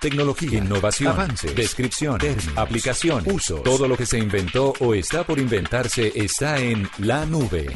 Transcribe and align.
Tecnología, 0.00 0.58
innovación, 0.58 1.12
avance, 1.12 1.54
descripción, 1.54 2.18
términos, 2.18 2.56
aplicación, 2.56 3.24
uso. 3.26 3.56
Todo 3.56 3.88
lo 3.88 3.96
que 3.96 4.06
se 4.06 4.18
inventó 4.18 4.72
o 4.80 4.94
está 4.94 5.24
por 5.24 5.38
inventarse 5.38 6.12
está 6.14 6.58
en 6.58 6.88
la 6.98 7.24
nube. 7.26 7.66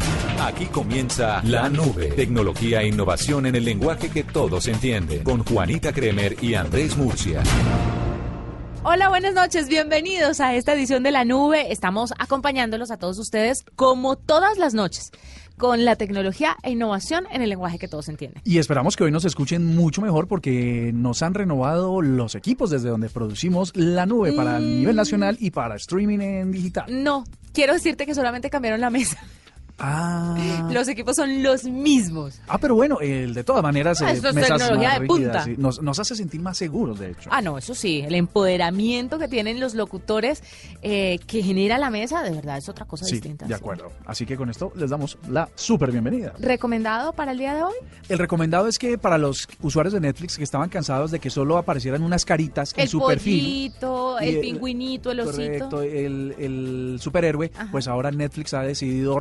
Aquí 0.40 0.66
comienza 0.66 1.42
La 1.44 1.68
Nube. 1.68 2.08
Tecnología 2.12 2.82
e 2.82 2.88
innovación 2.88 3.46
en 3.46 3.56
el 3.56 3.64
lenguaje 3.64 4.10
que 4.10 4.24
todos 4.24 4.68
entienden. 4.68 5.22
Con 5.22 5.44
Juanita 5.44 5.92
Kremer 5.92 6.36
y 6.42 6.54
Andrés 6.54 6.96
Murcia. 6.96 7.42
Hola, 8.82 9.10
buenas 9.10 9.34
noches, 9.34 9.68
bienvenidos 9.68 10.40
a 10.40 10.54
esta 10.54 10.72
edición 10.72 11.02
de 11.02 11.10
La 11.10 11.26
Nube. 11.26 11.70
Estamos 11.70 12.14
acompañándolos 12.18 12.90
a 12.90 12.96
todos 12.96 13.18
ustedes 13.18 13.64
como 13.76 14.16
todas 14.16 14.56
las 14.56 14.72
noches 14.72 15.10
con 15.60 15.84
la 15.84 15.94
tecnología 15.94 16.56
e 16.62 16.70
innovación 16.70 17.26
en 17.30 17.42
el 17.42 17.50
lenguaje 17.50 17.78
que 17.78 17.86
todos 17.86 18.08
entienden. 18.08 18.42
Y 18.44 18.56
esperamos 18.58 18.96
que 18.96 19.04
hoy 19.04 19.12
nos 19.12 19.26
escuchen 19.26 19.66
mucho 19.76 20.00
mejor 20.00 20.26
porque 20.26 20.90
nos 20.94 21.22
han 21.22 21.34
renovado 21.34 22.00
los 22.00 22.34
equipos 22.34 22.70
desde 22.70 22.88
donde 22.88 23.10
producimos 23.10 23.70
la 23.76 24.06
nube 24.06 24.32
para 24.32 24.56
el 24.56 24.78
nivel 24.78 24.96
nacional 24.96 25.36
y 25.38 25.50
para 25.50 25.76
streaming 25.76 26.20
en 26.20 26.50
digital. 26.50 26.86
No, 26.88 27.24
quiero 27.52 27.74
decirte 27.74 28.06
que 28.06 28.14
solamente 28.14 28.48
cambiaron 28.48 28.80
la 28.80 28.88
mesa. 28.88 29.18
Ah. 29.80 30.68
Los 30.70 30.88
equipos 30.88 31.16
son 31.16 31.42
los 31.42 31.64
mismos. 31.64 32.40
Ah, 32.48 32.58
pero 32.58 32.74
bueno, 32.74 33.00
el 33.00 33.34
de 33.34 33.44
todas 33.44 33.62
maneras, 33.62 34.00
ah, 34.02 34.10
eh, 34.12 34.14
es 34.16 34.22
tecnología 34.22 34.90
de 34.94 34.98
rígidas, 35.00 35.06
punta. 35.06 35.44
sí. 35.44 35.54
nos, 35.56 35.82
nos 35.82 35.98
hace 35.98 36.14
sentir 36.14 36.40
más 36.40 36.58
seguros, 36.58 36.98
de 36.98 37.10
hecho. 37.12 37.30
Ah, 37.32 37.40
no, 37.42 37.58
eso 37.58 37.74
sí, 37.74 38.00
el 38.06 38.14
empoderamiento 38.14 39.18
que 39.18 39.28
tienen 39.28 39.60
los 39.60 39.74
locutores 39.74 40.42
eh, 40.82 41.18
que 41.26 41.42
genera 41.42 41.78
la 41.78 41.90
mesa, 41.90 42.22
de 42.22 42.30
verdad 42.30 42.58
es 42.58 42.68
otra 42.68 42.84
cosa 42.84 43.04
Sí, 43.04 43.12
distinta. 43.12 43.46
de 43.46 43.54
sí. 43.54 43.60
acuerdo. 43.60 43.90
Así 44.06 44.26
que 44.26 44.36
con 44.36 44.50
esto 44.50 44.72
les 44.76 44.90
damos 44.90 45.18
la 45.28 45.48
súper 45.54 45.90
bienvenida. 45.90 46.32
¿Recomendado 46.38 47.12
para 47.12 47.32
el 47.32 47.38
día 47.38 47.54
de 47.54 47.62
hoy? 47.62 47.74
El 48.08 48.18
recomendado 48.18 48.68
es 48.68 48.78
que 48.78 48.98
para 48.98 49.18
los 49.18 49.48
usuarios 49.62 49.92
de 49.94 50.00
Netflix 50.00 50.36
que 50.36 50.44
estaban 50.44 50.68
cansados 50.68 51.10
de 51.10 51.18
que 51.20 51.30
solo 51.30 51.56
aparecieran 51.58 52.02
unas 52.02 52.24
caritas 52.24 52.72
en 52.76 52.82
El 52.82 52.88
su 52.88 53.04
perfil. 53.06 53.40
pollito, 53.40 54.18
el 54.18 54.34
el- 54.36 54.40
pingüinito, 54.40 55.10
el 55.10 55.20
osito. 55.20 55.36
Correcto, 55.36 55.82
el, 55.82 56.34
el 56.38 56.96
superhéroe, 57.00 57.50
Ajá. 57.54 57.68
pues 57.70 57.88
ahora 57.88 58.10
Netflix 58.10 58.54
ha 58.54 58.62
decidido 58.62 59.18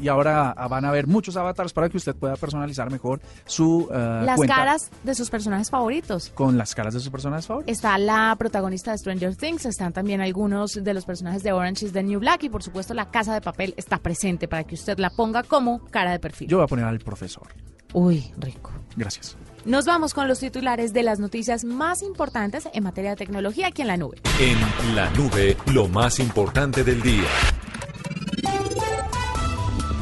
y 0.00 0.08
ahora 0.08 0.54
van 0.68 0.84
a 0.84 0.88
haber 0.88 1.06
muchos 1.06 1.36
avatars 1.36 1.72
para 1.72 1.88
que 1.88 1.96
usted 1.96 2.14
pueda 2.14 2.36
personalizar 2.36 2.90
mejor 2.90 3.20
su 3.46 3.88
eh, 3.92 4.22
Las 4.24 4.36
cuenta 4.36 4.54
caras 4.54 4.90
de 5.02 5.14
sus 5.14 5.30
personajes 5.30 5.70
favoritos. 5.70 6.30
con 6.34 6.56
las 6.58 6.74
caras 6.74 6.94
de 6.94 7.00
sus 7.00 7.10
personajes 7.10 7.46
favoritos. 7.46 7.72
Está 7.72 7.98
la 7.98 8.34
protagonista 8.38 8.92
de 8.92 8.98
Stranger 8.98 9.36
Things, 9.36 9.66
están 9.66 9.92
también 9.92 10.20
algunos 10.20 10.72
de 10.82 10.94
los 10.94 11.04
personajes 11.04 11.42
de 11.42 11.52
Orange 11.52 11.86
is 11.86 11.92
the 11.92 12.02
New 12.02 12.20
Black 12.20 12.44
y 12.44 12.48
por 12.48 12.62
supuesto 12.62 12.94
la 12.94 13.10
casa 13.10 13.34
de 13.34 13.40
papel 13.40 13.74
está 13.76 13.98
presente 13.98 14.48
para 14.48 14.64
que 14.64 14.74
usted 14.74 14.98
la 14.98 15.10
ponga 15.10 15.42
como 15.42 15.84
cara 15.86 16.12
de 16.12 16.18
perfil. 16.18 16.48
Yo 16.48 16.58
voy 16.58 16.64
a 16.64 16.68
poner 16.68 16.84
al 16.84 16.98
profesor. 16.98 17.48
Uy, 17.92 18.32
rico. 18.38 18.70
Gracias. 18.96 19.36
Nos 19.64 19.84
vamos 19.84 20.14
con 20.14 20.28
los 20.28 20.38
titulares 20.38 20.92
de 20.92 21.02
las 21.02 21.18
noticias 21.18 21.64
más 21.64 22.02
importantes 22.02 22.68
en 22.72 22.84
materia 22.84 23.10
de 23.10 23.16
tecnología 23.16 23.66
aquí 23.68 23.82
en 23.82 23.88
la 23.88 23.96
nube. 23.96 24.16
En 24.40 24.94
la 24.94 25.10
nube, 25.10 25.56
lo 25.72 25.88
más 25.88 26.20
importante 26.20 26.84
del 26.84 27.02
día. 27.02 27.24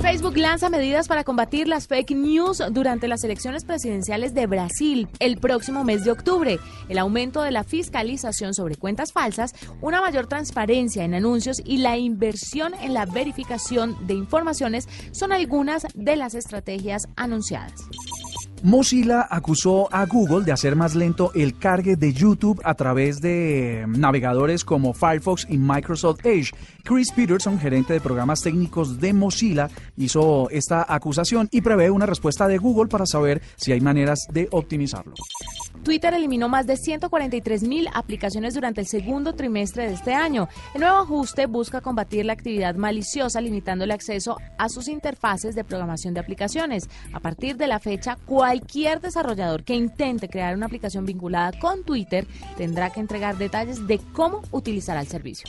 Facebook 0.06 0.37
lanza 0.37 0.71
medidas 0.71 1.09
para 1.09 1.25
combatir 1.25 1.67
las 1.67 1.89
fake 1.89 2.12
news 2.12 2.62
durante 2.71 3.09
las 3.09 3.25
elecciones 3.25 3.65
presidenciales 3.65 4.34
de 4.34 4.47
Brasil 4.47 5.09
el 5.19 5.37
próximo 5.37 5.83
mes 5.83 6.05
de 6.05 6.12
octubre. 6.12 6.61
El 6.89 6.99
aumento 6.99 7.43
de 7.43 7.50
la 7.50 7.65
fiscalización 7.65 8.55
sobre 8.55 8.77
cuentas 8.77 9.12
falsas, 9.12 9.53
una 9.81 10.00
mayor 10.00 10.28
transparencia 10.28 11.03
en 11.03 11.15
anuncios 11.15 11.61
y 11.65 11.78
la 11.78 11.99
inversión 11.99 12.72
en 12.75 12.94
la 12.94 13.05
verificación 13.05 14.06
de 14.06 14.15
informaciones 14.15 14.89
son 15.11 15.33
algunas 15.33 15.84
de 15.93 16.15
las 16.15 16.37
estrategias 16.37 17.09
anunciadas. 17.17 17.75
Mozilla 18.62 19.27
acusó 19.31 19.93
a 19.93 20.06
Google 20.06 20.44
de 20.44 20.53
hacer 20.53 20.77
más 20.77 20.94
lento 20.94 21.31
el 21.34 21.59
cargue 21.59 21.97
de 21.97 22.12
YouTube 22.12 22.61
a 22.65 22.75
través 22.75 23.21
de 23.21 23.84
navegadores 23.87 24.65
como 24.65 24.94
Firefox 24.94 25.47
y 25.49 25.59
Microsoft 25.59 26.25
Edge. 26.25 26.53
Chris 26.86 27.10
Peterson, 27.10 27.58
gerente 27.58 27.94
de 27.94 28.00
programas 28.00 28.42
técnicos 28.42 29.00
de 29.00 29.12
Mozilla, 29.12 29.69
hizo 29.97 30.48
esta 30.50 30.86
acusación 30.88 31.48
y 31.50 31.60
prevé 31.60 31.91
una 31.91 32.06
respuesta 32.06 32.47
de 32.47 32.58
Google 32.58 32.86
para 32.86 33.06
saber 33.06 33.42
si 33.56 33.72
hay 33.72 33.80
maneras 33.80 34.20
de 34.30 34.48
optimizarlo. 34.52 35.14
Twitter 35.82 36.14
eliminó 36.14 36.48
más 36.48 36.66
de 36.66 36.76
143 36.76 37.64
mil 37.64 37.88
aplicaciones 37.92 38.54
durante 38.54 38.80
el 38.80 38.86
segundo 38.86 39.34
trimestre 39.34 39.88
de 39.88 39.94
este 39.94 40.14
año. 40.14 40.48
El 40.75 40.82
nuevo 40.82 40.98
ajuste 40.98 41.46
busca 41.46 41.80
combatir 41.80 42.25
la 42.25 42.34
actividad 42.34 42.76
maliciosa 42.76 43.41
limitando 43.41 43.84
el 43.84 43.91
acceso 43.91 44.36
a 44.56 44.69
sus 44.69 44.86
interfaces 44.86 45.56
de 45.56 45.64
programación 45.64 46.14
de 46.14 46.20
aplicaciones. 46.20 46.88
A 47.12 47.19
partir 47.19 47.56
de 47.56 47.66
la 47.66 47.80
fecha, 47.80 48.16
cualquier 48.26 49.00
desarrollador 49.00 49.64
que 49.64 49.75
intente 49.75 50.28
crear 50.28 50.54
una 50.54 50.66
aplicación 50.66 51.04
vinculada 51.04 51.58
con 51.58 51.82
Twitter 51.82 52.28
tendrá 52.56 52.91
que 52.91 53.00
entregar 53.00 53.38
detalles 53.38 53.86
de 53.88 53.98
cómo 54.12 54.42
utilizará 54.52 55.00
el 55.00 55.08
servicio. 55.08 55.48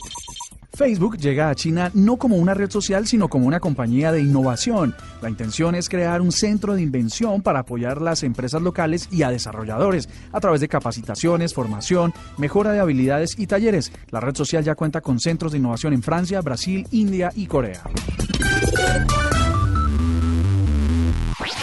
Facebook 0.77 1.17
llega 1.17 1.49
a 1.49 1.55
China 1.55 1.89
no 1.95 2.17
como 2.17 2.35
una 2.35 2.53
red 2.53 2.69
social, 2.69 3.07
sino 3.07 3.29
como 3.29 3.47
una 3.47 3.59
compañía 3.59 4.11
de 4.11 4.21
innovación. 4.21 4.93
La 5.23 5.29
intención 5.29 5.73
es 5.73 5.89
crear 5.89 6.21
un 6.21 6.31
centro 6.31 6.75
de 6.75 6.83
invención 6.83 7.41
para 7.41 7.61
apoyar 7.61 7.99
las 7.99 8.21
empresas 8.21 8.61
locales 8.61 9.09
y 9.11 9.23
a 9.23 9.31
desarrolladores 9.31 10.07
a 10.31 10.39
través 10.39 10.61
de 10.61 10.67
capacitaciones, 10.67 11.55
formación, 11.55 12.13
mejora 12.37 12.73
de 12.73 12.79
habilidades 12.79 13.39
y 13.39 13.47
talleres. 13.47 13.91
La 14.11 14.19
red 14.19 14.35
social 14.35 14.63
ya 14.63 14.75
cuenta 14.75 15.01
con 15.01 15.19
centros 15.19 15.51
de 15.51 15.57
innovación 15.57 15.93
en 15.93 16.03
Francia, 16.03 16.41
Brasil, 16.41 16.87
India 16.91 17.31
y 17.33 17.47
Corea. 17.47 17.81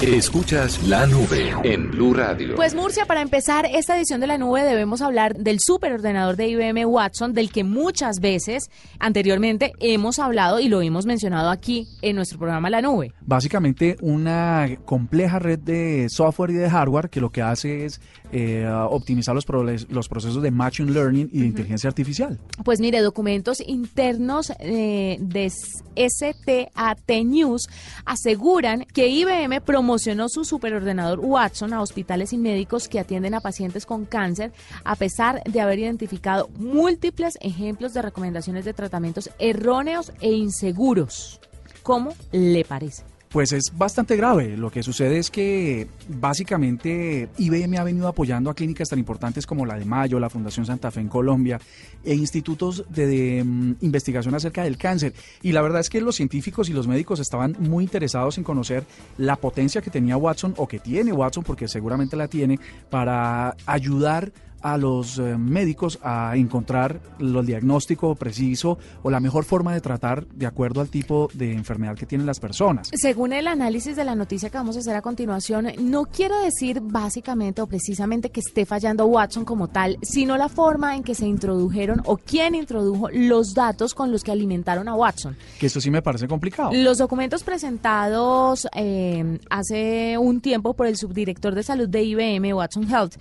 Escuchas 0.03 0.83
la 0.83 1.07
nube 1.07 1.55
en 1.63 1.91
Blue 1.91 2.15
Radio. 2.15 2.55
Pues 2.57 2.75
Murcia, 2.75 3.07
para 3.07 3.21
empezar 3.21 3.67
esta 3.67 3.97
edición 3.97 4.21
de 4.21 4.27
la 4.27 4.39
nube 4.39 4.63
debemos 4.63 5.03
hablar 5.03 5.37
del 5.37 5.59
superordenador 5.61 6.37
de 6.37 6.49
IBM 6.49 6.87
Watson, 6.87 7.35
del 7.35 7.51
que 7.51 7.65
muchas 7.65 8.21
veces 8.21 8.71
anteriormente 8.99 9.73
hemos 9.81 10.19
hablado 10.19 10.61
y 10.61 10.69
lo 10.69 10.81
hemos 10.81 11.07
mencionado 11.07 11.51
aquí 11.51 11.87
en 12.03 12.17
nuestro 12.17 12.39
programa 12.39 12.71
La 12.71 12.83
Nube. 12.83 13.13
Básicamente 13.21 13.97
una 14.01 14.69
compleja 14.85 15.39
red 15.39 15.59
de 15.59 16.09
software 16.09 16.51
y 16.51 16.55
de 16.55 16.71
hardware 16.71 17.11
que 17.11 17.21
lo 17.21 17.31
que 17.31 17.43
hace 17.43 17.85
es 17.85 18.01
eh, 18.33 18.67
optimizar 18.91 19.35
los, 19.35 19.45
procesos 19.45 20.43
de 20.43 20.51
machine 20.51 20.91
learning 20.91 21.29
y 21.33 21.41
de 21.41 21.47
inteligencia 21.47 21.89
artificial. 21.89 22.41
Pues 22.65 22.81
mire, 22.81 23.01
documentos 23.01 23.63
internos 23.65 24.53
eh, 24.59 25.19
de 25.21 25.51
STAT 25.51 27.11
News 27.25 27.69
aseguran 28.05 28.87
que 28.93 29.09
IBM 29.09 29.61
promocionó 29.75 30.29
su 30.29 30.45
superordenador 30.45 31.19
Watson 31.19 31.73
a 31.73 31.83
hospitales 31.83 32.33
y 32.33 32.39
médicos 32.39 32.87
que 32.87 33.01
atienden 33.01 33.35
a 33.35 33.41
pacientes 33.41 33.87
con 33.87 34.05
cáncer 34.05 34.53
a 34.85 34.95
pesar 34.95 35.43
de 35.43 35.61
haber 35.61 35.81
identificado 35.81 36.49
múltiples 36.59 37.37
ejemplos 37.41 37.93
de 37.93 38.03
recomendaciones 38.03 38.65
de 38.65 38.73
tratamientos 38.73 39.31
erróneos 39.41 40.13
e 40.21 40.31
inseguros. 40.31 41.41
¿Cómo 41.83 42.15
le 42.31 42.65
parece? 42.65 43.14
Pues 43.35 43.51
es 43.51 43.77
bastante 43.77 44.15
grave. 44.15 44.57
Lo 44.57 44.71
que 44.71 44.85
sucede 44.85 45.19
es 45.19 45.29
que 45.29 45.89
básicamente 46.07 47.29
IBM 47.37 47.79
ha 47.79 47.83
venido 47.83 48.07
apoyando 48.07 48.49
a 48.49 48.55
clínicas 48.55 48.91
tan 48.91 49.01
importantes 49.01 49.45
como 49.45 49.67
la 49.67 49.75
de 49.77 49.85
Mayo, 49.85 50.21
la 50.21 50.31
Fundación 50.31 50.65
Santa 50.65 50.93
Fe 50.93 51.01
en 51.01 51.09
Colombia 51.09 51.61
e 52.05 52.15
institutos 52.15 52.85
de, 52.91 53.09
de, 53.09 53.43
mm, 53.43 53.79
investigación 53.81 54.37
acerca 54.37 54.63
del 54.63 54.79
cáncer. 54.79 55.15
Y 55.43 55.51
la 55.51 55.63
verdad 55.63 55.81
es 55.81 55.91
que 55.91 56.01
los 56.01 56.15
científicos 56.15 56.69
y 56.69 56.73
los 56.75 56.87
médicos 56.87 57.19
estaban 57.19 57.57
muy 57.59 57.83
interesados 57.83 58.39
en 58.39 58.45
conocer 58.45 58.85
la 59.19 59.35
potencia 59.35 59.83
que 59.83 59.91
tenía 59.91 60.17
Watson 60.17 60.55
o 60.57 60.69
que 60.69 60.79
tiene 60.79 61.13
Watson, 61.13 61.43
porque 61.43 61.67
seguramente 61.67 62.15
la 62.15 62.29
tiene, 62.29 62.61
para 62.89 63.57
ayudar 63.67 64.31
a 64.65 64.79
los 64.79 65.19
eh, 65.19 65.37
médicos 65.37 65.99
a 66.03 66.37
encontrar 66.37 66.99
el 67.21 67.45
diagnóstico 67.45 68.15
preciso 68.15 68.79
o 69.03 69.11
la 69.11 69.21
mejor 69.21 69.45
forma 69.45 69.75
de 69.75 69.83
tratar 69.83 70.27
de 70.27 70.47
acuerdo 70.47 70.81
al 70.81 70.89
tipo 70.89 71.29
de 71.35 71.53
enfermedad 71.53 71.97
que 71.97 72.07
tienen 72.07 72.27
las 72.27 72.41
personas. 72.41 72.91
Según 72.95 73.35
el 73.35 73.47
análisis 73.47 73.95
de 73.95 74.05
la 74.05 74.15
noticia 74.15 74.49
que 74.49 74.57
vamos 74.57 74.77
a 74.77 74.81
hacer 74.81 74.97
a 74.97 75.03
continuación, 75.03 75.69
no 75.81 76.07
quiero 76.07 76.41
decir 76.41 76.81
básicamente 76.81 77.61
o 77.61 77.67
precisamente 77.67 78.31
que 78.31 78.41
esté 78.41 78.65
fallando 78.65 79.05
Watson 79.05 79.45
como 79.45 79.69
tal, 79.69 79.99
sino 80.01 80.39
la 80.39 80.49
forma 80.49 80.97
en 80.97 81.03
que 81.03 81.15
se 81.15 81.27
introdujeron 81.27 82.01
o 82.07 82.17
quién 82.17 82.55
introdujo 82.55 83.11
los 83.11 83.53
datos 83.53 83.93
con 83.93 84.11
los 84.11 84.25
que 84.25 84.33
alimentaron 84.33 84.89
a 84.89 84.95
Watson. 84.95 85.37
Que 85.61 85.67
eso 85.67 85.79
sí 85.79 85.91
me 85.91 86.01
parece 86.01 86.27
complicado. 86.27 86.71
Los 86.73 86.97
documentos 86.97 87.43
presentados 87.43 88.67
eh, 88.75 89.39
hace 89.51 90.17
un 90.17 90.41
tiempo 90.41 90.73
por 90.73 90.87
el 90.87 90.97
subdirector 90.97 91.55
de 91.55 91.63
salud 91.63 91.87
de 91.87 92.03
IBM, 92.03 92.55
Watson 92.55 92.91
Health, 92.91 93.17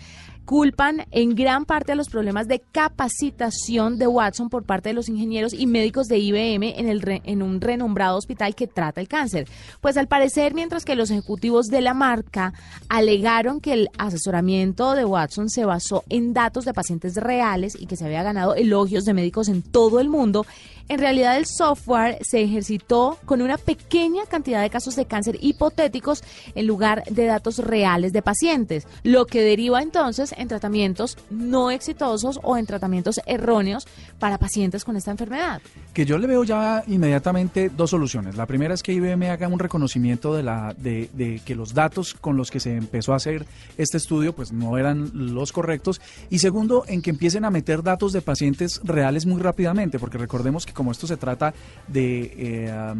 culpan 0.46 1.06
en 1.12 1.36
gran 1.36 1.66
parte 1.66 1.94
a 1.94 1.96
los 1.96 2.10
problemas 2.10 2.48
de 2.48 2.60
capacitación 2.72 3.98
de 3.98 4.08
Watson 4.08 4.50
por 4.50 4.64
parte 4.66 4.90
de 4.90 4.94
los 4.94 5.08
ingenieros 5.10 5.54
y 5.54 5.68
médicos 5.68 6.08
de 6.08 6.18
IBM 6.20 6.80
en, 6.80 6.88
el 6.90 7.02
re- 7.02 7.22
en 7.26 7.42
un 7.42 7.62
renombrado 7.62 8.18
hospital 8.18 8.56
que 8.56 8.68
trata 8.68 9.02
el 9.02 9.08
cáncer. 9.08 9.48
Pues 9.82 9.98
al 9.98 10.08
parecer, 10.08 10.54
mientras 10.54 10.86
que 10.86 10.96
los 10.96 11.12
ejecutivos 11.12 11.68
de 11.68 11.82
la 11.82 11.94
marca 11.94 12.54
alegaron 12.90 13.62
que 13.62 13.74
el 13.74 13.90
asesoramiento 13.98 14.94
de 14.94 15.06
Watson 15.06 15.50
se 15.50 15.66
basó 15.66 16.04
en 16.10 16.34
datos 16.34 16.66
de 16.66 16.74
pacientes 16.74 17.16
reales 17.16 17.78
y 17.80 17.86
que 17.86 17.96
se 17.96 18.06
había 18.06 18.24
ganado 18.24 18.56
elogios 18.56 19.06
de 19.06 19.14
médicos 19.14 19.48
en 19.48 19.62
todo 19.62 20.00
el 20.00 20.10
mundo, 20.10 20.46
en 20.90 21.00
realidad 21.00 21.38
el 21.38 21.46
software 21.46 22.18
se 22.22 22.42
ejercitó 22.42 23.18
con 23.26 23.42
una 23.42 23.58
pequeña 23.58 24.26
cantidad 24.26 24.62
de 24.62 24.70
casos 24.70 24.96
de 24.96 25.06
cáncer 25.06 25.38
hipotéticos 25.42 26.24
en 26.56 26.68
lugar 26.68 27.04
de 27.06 27.26
datos 27.26 27.60
reales 27.60 28.14
de 28.14 28.22
pacientes, 28.22 28.88
lo 29.04 29.26
que 29.26 29.42
deriva 29.42 29.82
entonces 29.82 30.34
en 30.38 30.48
tratamientos 30.48 31.18
no 31.30 31.72
exitosos 31.72 32.40
o 32.44 32.58
en 32.58 32.66
tratamientos 32.66 33.20
erróneos 33.26 33.88
para 34.20 34.38
pacientes 34.38 34.84
con 34.84 34.96
esta 34.96 35.12
enfermedad. 35.12 35.62
Que 35.94 36.06
yo 36.06 36.18
le 36.18 36.28
veo 36.28 36.44
ya 36.44 36.84
inmediatamente 36.88 37.70
dos 37.70 37.92
soluciones. 37.92 38.36
La 38.36 38.46
primera 38.46 38.74
es 38.74 38.84
que 38.84 38.94
IBM 38.94 39.30
haga 39.30 39.48
un 39.48 39.60
reconocimiento 39.60 40.36
de, 40.36 40.44
la, 40.44 40.74
de, 40.78 41.10
de 41.14 41.42
que 41.46 41.56
los 41.56 41.74
datos 41.74 42.14
con 42.14 42.38
los 42.38 42.52
que 42.52 42.60
se 42.60 42.76
empezó 42.76 43.14
a 43.14 43.18
hacer 43.18 43.46
este 43.78 43.98
estudio 43.98 44.34
pues 44.34 44.52
no 44.52 44.78
eran 44.78 45.12
los 45.14 45.52
correctos. 45.52 46.02
Y 46.30 46.40
segundo, 46.40 46.84
en 46.88 47.02
que 47.02 47.10
empiecen 47.10 47.46
a 47.46 47.52
meter 47.52 47.84
datos 47.84 48.14
de 48.14 48.22
pacientes 48.22 48.82
reales 48.84 49.26
muy 49.26 49.42
rápidamente, 49.42 50.00
porque 50.00 50.18
recordemos 50.18 50.66
que 50.66 50.73
como 50.74 50.92
esto 50.92 51.08
se 51.08 51.18
trata 51.18 51.54
de, 51.88 52.34
eh, 52.38 52.96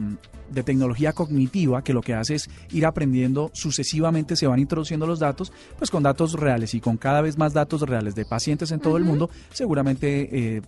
de 0.50 0.64
tecnología 0.64 1.14
cognitiva, 1.14 1.84
que 1.84 1.94
lo 1.94 2.02
que 2.02 2.14
hace 2.14 2.36
es 2.36 2.50
ir 2.72 2.86
aprendiendo 2.86 3.52
sucesivamente, 3.54 4.36
se 4.36 4.48
van 4.48 4.60
introduciendo 4.60 5.08
los 5.08 5.20
datos, 5.20 5.52
pues 5.78 5.90
con 5.90 6.04
datos 6.04 6.34
reales 6.34 6.74
y 6.74 6.80
con 6.80 6.98
cada 6.98 7.22
vez 7.22 7.38
más 7.38 7.54
datos 7.54 7.82
reales 7.82 8.16
de 8.16 8.26
pacientes 8.26 8.72
en 8.72 8.80
todo 8.80 8.98
el 8.98 9.04
mundo, 9.04 9.30
seguramente 9.52 10.58
eh, 10.58 10.62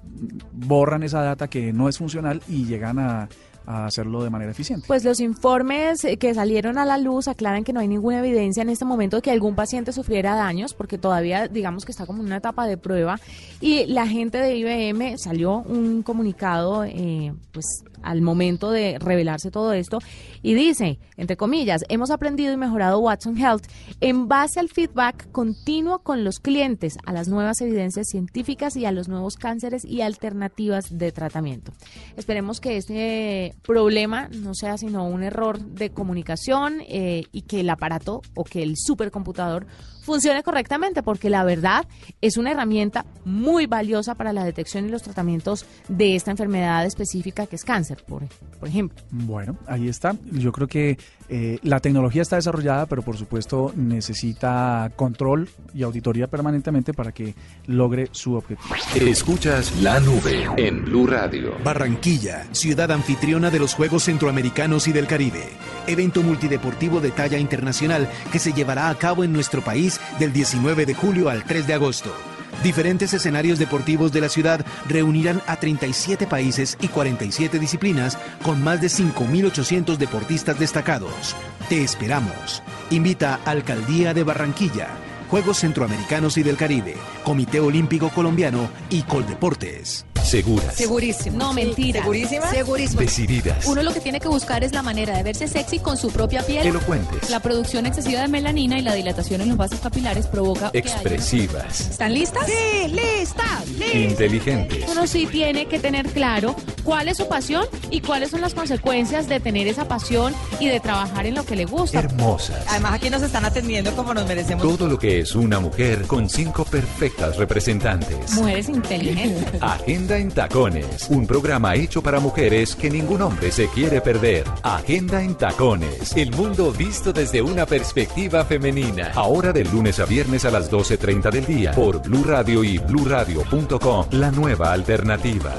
borran 0.51 1.03
esa 1.03 1.21
data 1.21 1.47
que 1.47 1.71
no 1.73 1.89
es 1.89 1.97
funcional 1.97 2.41
y 2.47 2.65
llegan 2.65 2.99
a, 2.99 3.29
a 3.65 3.85
hacerlo 3.85 4.23
de 4.23 4.29
manera 4.29 4.51
eficiente. 4.51 4.85
Pues 4.87 5.03
los 5.03 5.19
informes 5.19 6.03
eh, 6.03 6.17
que 6.17 6.33
salieron 6.33 6.77
a 6.77 6.85
la 6.85 6.97
luz 6.97 7.27
aclaran 7.27 7.63
que 7.63 7.73
no 7.73 7.79
hay 7.79 7.87
ninguna 7.87 8.19
evidencia 8.19 8.61
en 8.61 8.69
este 8.69 8.85
momento 8.85 9.17
de 9.17 9.21
que 9.21 9.31
algún 9.31 9.55
paciente 9.55 9.91
sufriera 9.91 10.35
daños, 10.35 10.73
porque 10.73 10.97
todavía 10.97 11.47
digamos 11.47 11.85
que 11.85 11.91
está 11.91 12.05
como 12.05 12.21
en 12.21 12.27
una 12.27 12.37
etapa 12.37 12.67
de 12.67 12.77
prueba. 12.77 13.19
Y 13.61 13.85
la 13.87 14.07
gente 14.07 14.37
de 14.37 14.55
IBM 14.57 15.17
salió 15.17 15.59
un 15.59 16.03
comunicado, 16.03 16.83
eh, 16.83 17.33
pues 17.51 17.83
al 18.05 18.21
momento 18.21 18.71
de 18.71 18.97
revelarse 18.99 19.51
todo 19.51 19.73
esto, 19.73 19.99
y 20.41 20.53
dice, 20.53 20.99
entre 21.17 21.37
comillas, 21.37 21.83
hemos 21.89 22.11
aprendido 22.11 22.53
y 22.53 22.57
mejorado 22.57 22.99
Watson 22.99 23.37
Health 23.37 23.65
en 23.99 24.27
base 24.27 24.59
al 24.59 24.69
feedback 24.69 25.31
continuo 25.31 25.99
con 25.99 26.23
los 26.23 26.39
clientes, 26.39 26.97
a 27.05 27.13
las 27.13 27.27
nuevas 27.27 27.59
evidencias 27.61 28.07
científicas 28.07 28.75
y 28.75 28.85
a 28.85 28.91
los 28.91 29.07
nuevos 29.07 29.35
cánceres 29.35 29.83
y 29.85 30.01
alternativas 30.01 30.97
de 30.97 31.11
tratamiento. 31.11 31.71
Esperemos 32.15 32.59
que 32.59 32.77
este 32.77 33.55
problema 33.63 34.29
no 34.29 34.53
sea 34.53 34.77
sino 34.77 35.07
un 35.07 35.23
error 35.23 35.59
de 35.59 35.89
comunicación 35.89 36.81
eh, 36.87 37.23
y 37.31 37.41
que 37.43 37.61
el 37.61 37.69
aparato 37.69 38.21
o 38.35 38.43
que 38.43 38.63
el 38.63 38.75
supercomputador 38.77 39.65
funcione 40.05 40.43
correctamente, 40.43 41.01
porque 41.01 41.29
la 41.29 41.43
verdad 41.43 41.87
es 42.21 42.37
una 42.37 42.51
herramienta 42.51 43.05
muy 43.25 43.65
valiosa 43.65 44.13
para 44.13 44.33
la 44.33 44.43
detección 44.43 44.85
y 44.85 44.89
los 44.89 45.01
tratamientos 45.01 45.65
de 45.87 46.15
esta 46.15 46.31
enfermedad 46.31 46.85
específica 46.85 47.47
que 47.47 47.55
es 47.55 47.65
cáncer, 47.65 47.94
por, 48.03 48.23
por 48.59 48.67
ejemplo. 48.67 48.97
Bueno, 49.11 49.57
ahí 49.67 49.87
está. 49.87 50.15
Yo 50.31 50.51
creo 50.51 50.67
que 50.67 50.97
eh, 51.29 51.59
la 51.63 51.79
tecnología 51.79 52.21
está 52.21 52.35
desarrollada, 52.35 52.85
pero 52.85 53.01
por 53.01 53.17
supuesto 53.17 53.73
necesita 53.75 54.91
control 54.95 55.49
y 55.73 55.83
auditoría 55.83 56.27
permanentemente 56.27 56.93
para 56.93 57.11
que 57.11 57.35
logre 57.67 58.09
su 58.11 58.35
objetivo. 58.35 58.75
Escuchas 58.95 59.81
la 59.81 59.99
nube 59.99 60.47
en 60.57 60.85
Blue 60.85 61.07
Radio. 61.07 61.53
Barranquilla, 61.63 62.45
ciudad 62.51 62.91
anfitriona 62.91 63.49
de 63.49 63.59
los 63.59 63.73
Juegos 63.73 64.03
Centroamericanos 64.03 64.87
y 64.87 64.93
del 64.93 65.07
Caribe. 65.07 65.43
Evento 65.87 66.21
multideportivo 66.21 67.01
de 67.01 67.11
talla 67.11 67.37
internacional 67.37 68.09
que 68.31 68.39
se 68.39 68.53
llevará 68.53 68.89
a 68.89 68.97
cabo 68.97 69.23
en 69.23 69.33
nuestro 69.33 69.61
país 69.61 69.99
del 70.19 70.33
19 70.33 70.85
de 70.85 70.93
julio 70.93 71.29
al 71.29 71.43
3 71.43 71.67
de 71.67 71.73
agosto. 71.73 72.34
Diferentes 72.65 73.13
escenarios 73.13 73.59
deportivos 73.59 74.11
de 74.11 74.21
la 74.21 74.27
ciudad 74.27 74.65
reunirán 74.89 75.39
a 75.45 75.57
37 75.57 76.25
países 76.25 76.79
y 76.81 76.87
47 76.87 77.59
disciplinas 77.59 78.17
con 78.41 78.63
más 78.63 78.81
de 78.81 78.87
5.800 78.87 79.97
deportistas 79.97 80.57
destacados. 80.57 81.35
Te 81.69 81.83
esperamos. 81.83 82.63
Invita 82.89 83.39
Alcaldía 83.45 84.15
de 84.15 84.23
Barranquilla, 84.23 84.87
Juegos 85.29 85.59
Centroamericanos 85.59 86.39
y 86.39 86.43
del 86.43 86.57
Caribe, 86.57 86.95
Comité 87.23 87.59
Olímpico 87.59 88.09
Colombiano 88.09 88.67
y 88.89 89.03
Coldeportes. 89.03 90.07
Seguras, 90.25 90.75
Segurísimo. 90.75 91.37
No, 91.37 91.53
mentira. 91.53 92.01
¿Segurísima? 92.01 92.49
Segurísimo. 92.51 93.01
decididas, 93.01 93.65
Uno 93.65 93.83
lo 93.83 93.93
que 93.93 93.99
tiene 94.01 94.19
que 94.19 94.27
buscar 94.27 94.63
es 94.63 94.73
la 94.73 94.81
manera 94.81 95.15
de 95.15 95.23
verse 95.23 95.47
sexy 95.47 95.79
con 95.79 95.97
su 95.97 96.09
propia 96.11 96.41
piel. 96.43 96.65
elocuentes, 96.67 97.29
La 97.29 97.39
producción 97.39 97.85
excesiva 97.85 98.21
de 98.21 98.27
melanina 98.27 98.77
y 98.77 98.81
la 98.81 98.93
dilatación 98.95 99.41
en 99.41 99.49
los 99.49 99.57
vasos 99.57 99.79
capilares 99.79 100.27
provoca 100.27 100.71
que 100.71 100.79
haya- 100.79 100.91
expresivas, 100.93 101.81
¿Están 101.81 102.13
listas? 102.13 102.45
Sí, 102.47 102.87
lista, 102.87 103.63
lista. 103.77 103.97
inteligentes. 103.97 104.85
Uno 104.89 105.05
sí 105.07 105.27
tiene 105.27 105.67
que 105.67 105.79
tener 105.79 106.07
claro 106.07 106.55
cuál 106.83 107.07
es 107.07 107.17
su 107.17 107.27
pasión 107.27 107.65
y 107.91 108.01
cuáles 108.01 108.31
son 108.31 108.41
las 108.41 108.53
consecuencias 108.53 109.27
de 109.27 109.39
tener 109.39 109.67
esa 109.67 109.87
pasión 109.87 110.33
y 110.59 110.67
de 110.67 110.79
trabajar 110.79 111.25
en 111.25 111.35
lo 111.35 111.45
que 111.45 111.55
le 111.55 111.65
gusta. 111.65 111.99
Hermosas. 111.99 112.63
Además 112.67 112.93
aquí 112.93 113.09
nos 113.09 113.21
están 113.21 113.45
atendiendo 113.45 113.95
como 113.95 114.13
nos 114.13 114.27
merecemos. 114.27 114.63
Todo 114.63 114.87
lo 114.87 114.97
que 114.97 115.19
es 115.19 115.35
una 115.35 115.59
mujer 115.59 116.03
con 116.07 116.29
cinco 116.29 116.65
perfectas 116.65 117.37
representantes. 117.37 118.31
Mujeres 118.33 118.69
inteligentes. 118.69 119.61
Agenda 119.61 120.14
en 120.17 120.31
Tacones, 120.31 121.07
un 121.09 121.27
programa 121.27 121.75
hecho 121.75 122.01
para 122.01 122.19
mujeres 122.19 122.75
que 122.75 122.89
ningún 122.89 123.21
hombre 123.21 123.51
se 123.51 123.67
quiere 123.67 124.01
perder. 124.01 124.45
Agenda 124.63 125.21
en 125.21 125.35
Tacones, 125.35 126.15
el 126.15 126.31
mundo 126.31 126.71
visto 126.71 127.13
desde 127.13 127.41
una 127.41 127.65
perspectiva 127.65 128.45
femenina. 128.45 129.11
Ahora 129.15 129.51
de 129.51 129.63
lunes 129.65 129.99
a 129.99 130.05
viernes 130.05 130.45
a 130.45 130.51
las 130.51 130.71
12.30 130.71 131.31
del 131.31 131.45
día 131.45 131.71
por 131.71 132.01
Blue 132.01 132.23
Radio 132.23 132.63
y 132.63 132.77
bluradio.com, 132.77 134.07
la 134.11 134.31
nueva 134.31 134.73
alternativa. 134.73 135.53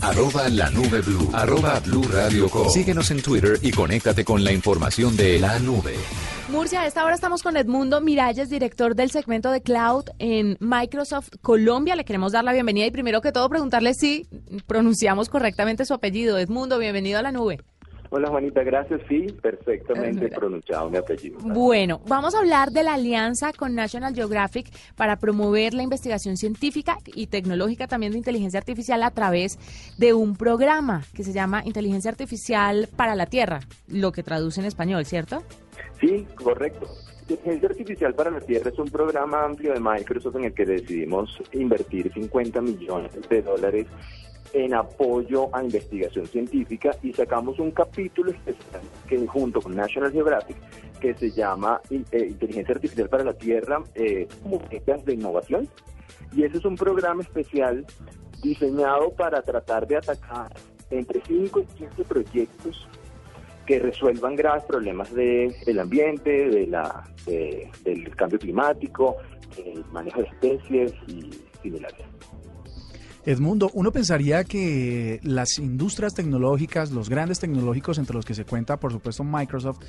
Arroba 0.00 0.48
la 0.48 0.70
nube 0.70 1.02
blue. 1.02 1.30
Arroba 1.32 1.78
blue 1.80 2.04
radio. 2.10 2.48
Síguenos 2.70 3.10
en 3.10 3.20
Twitter 3.22 3.58
y 3.60 3.70
conéctate 3.70 4.24
con 4.24 4.42
la 4.42 4.52
información 4.52 5.16
de 5.16 5.38
la 5.38 5.58
nube. 5.58 5.94
Murcia, 6.50 6.80
a 6.80 6.86
esta 6.86 7.04
hora 7.04 7.14
estamos 7.14 7.44
con 7.44 7.56
Edmundo 7.56 8.00
Miralles, 8.00 8.50
director 8.50 8.96
del 8.96 9.12
segmento 9.12 9.52
de 9.52 9.62
Cloud 9.62 10.06
en 10.18 10.56
Microsoft 10.58 11.28
Colombia. 11.42 11.94
Le 11.94 12.04
queremos 12.04 12.32
dar 12.32 12.42
la 12.42 12.52
bienvenida 12.52 12.86
y 12.86 12.90
primero 12.90 13.20
que 13.20 13.30
todo 13.30 13.48
preguntarle 13.48 13.94
si 13.94 14.26
pronunciamos 14.66 15.28
correctamente 15.28 15.84
su 15.84 15.94
apellido. 15.94 16.38
Edmundo, 16.38 16.78
bienvenido 16.78 17.20
a 17.20 17.22
la 17.22 17.30
nube. 17.30 17.60
Hola 18.12 18.28
Juanita, 18.28 18.64
gracias. 18.64 19.00
Sí, 19.08 19.26
perfectamente 19.40 20.28
pronunciado 20.28 20.90
mi 20.90 20.96
apellido. 20.96 21.38
Bueno, 21.38 22.00
vamos 22.08 22.34
a 22.34 22.40
hablar 22.40 22.72
de 22.72 22.82
la 22.82 22.94
alianza 22.94 23.52
con 23.52 23.76
National 23.76 24.12
Geographic 24.12 24.68
para 24.96 25.16
promover 25.16 25.72
la 25.74 25.84
investigación 25.84 26.36
científica 26.36 26.98
y 27.06 27.28
tecnológica 27.28 27.86
también 27.86 28.10
de 28.10 28.18
inteligencia 28.18 28.58
artificial 28.58 29.04
a 29.04 29.12
través 29.12 29.56
de 29.98 30.14
un 30.14 30.34
programa 30.34 31.04
que 31.14 31.22
se 31.22 31.32
llama 31.32 31.62
Inteligencia 31.64 32.10
Artificial 32.10 32.88
para 32.96 33.14
la 33.14 33.26
Tierra, 33.26 33.60
lo 33.86 34.10
que 34.10 34.24
traduce 34.24 34.60
en 34.60 34.66
español, 34.66 35.06
¿cierto? 35.06 35.44
Sí, 36.00 36.26
correcto. 36.34 36.86
Inteligencia 37.28 37.68
Artificial 37.68 38.14
para 38.14 38.30
la 38.30 38.40
Tierra 38.40 38.70
es 38.70 38.78
un 38.78 38.90
programa 38.90 39.44
amplio 39.44 39.72
de 39.72 39.80
Microsoft 39.80 40.36
en 40.36 40.44
el 40.46 40.52
que 40.52 40.66
decidimos 40.66 41.40
invertir 41.52 42.12
50 42.12 42.60
millones 42.60 43.12
de 43.28 43.42
dólares 43.42 43.86
en 44.52 44.74
apoyo 44.74 45.54
a 45.54 45.62
investigación 45.62 46.26
científica 46.26 46.90
y 47.02 47.12
sacamos 47.12 47.60
un 47.60 47.70
capítulo 47.70 48.32
especial 48.32 48.82
que 49.08 49.24
junto 49.28 49.60
con 49.60 49.76
National 49.76 50.10
Geographic 50.10 50.56
que 51.00 51.14
se 51.14 51.30
llama 51.30 51.80
eh, 51.90 52.26
Inteligencia 52.28 52.74
Artificial 52.74 53.08
para 53.08 53.24
la 53.24 53.32
Tierra, 53.32 53.82
eh, 53.94 54.28
de 55.04 55.14
innovación. 55.14 55.68
Y 56.32 56.44
ese 56.44 56.58
es 56.58 56.64
un 56.64 56.76
programa 56.76 57.22
especial 57.22 57.86
diseñado 58.42 59.10
para 59.10 59.42
tratar 59.42 59.86
de 59.86 59.96
atacar 59.96 60.52
entre 60.90 61.20
5 61.26 61.60
y 61.60 61.64
15 61.64 62.04
proyectos 62.04 62.88
que 63.66 63.78
resuelvan 63.78 64.34
graves 64.36 64.64
problemas 64.64 65.12
de, 65.14 65.54
del 65.66 65.78
ambiente, 65.80 66.48
de 66.48 66.66
la, 66.66 67.04
de- 67.26 67.70
del 67.84 68.14
cambio 68.16 68.38
climático, 68.38 69.16
el 69.64 69.84
manejo 69.92 70.20
de 70.22 70.28
especies 70.28 70.92
y 71.06 71.30
similares. 71.62 72.06
Edmundo, 73.26 73.70
uno 73.74 73.92
pensaría 73.92 74.44
que 74.44 75.20
las 75.22 75.58
industrias 75.58 76.14
tecnológicas, 76.14 76.90
los 76.90 77.10
grandes 77.10 77.38
tecnológicos 77.38 77.98
entre 77.98 78.16
los 78.16 78.24
que 78.24 78.34
se 78.34 78.44
cuenta, 78.46 78.78
por 78.78 78.92
supuesto, 78.92 79.22
Microsoft, 79.24 79.80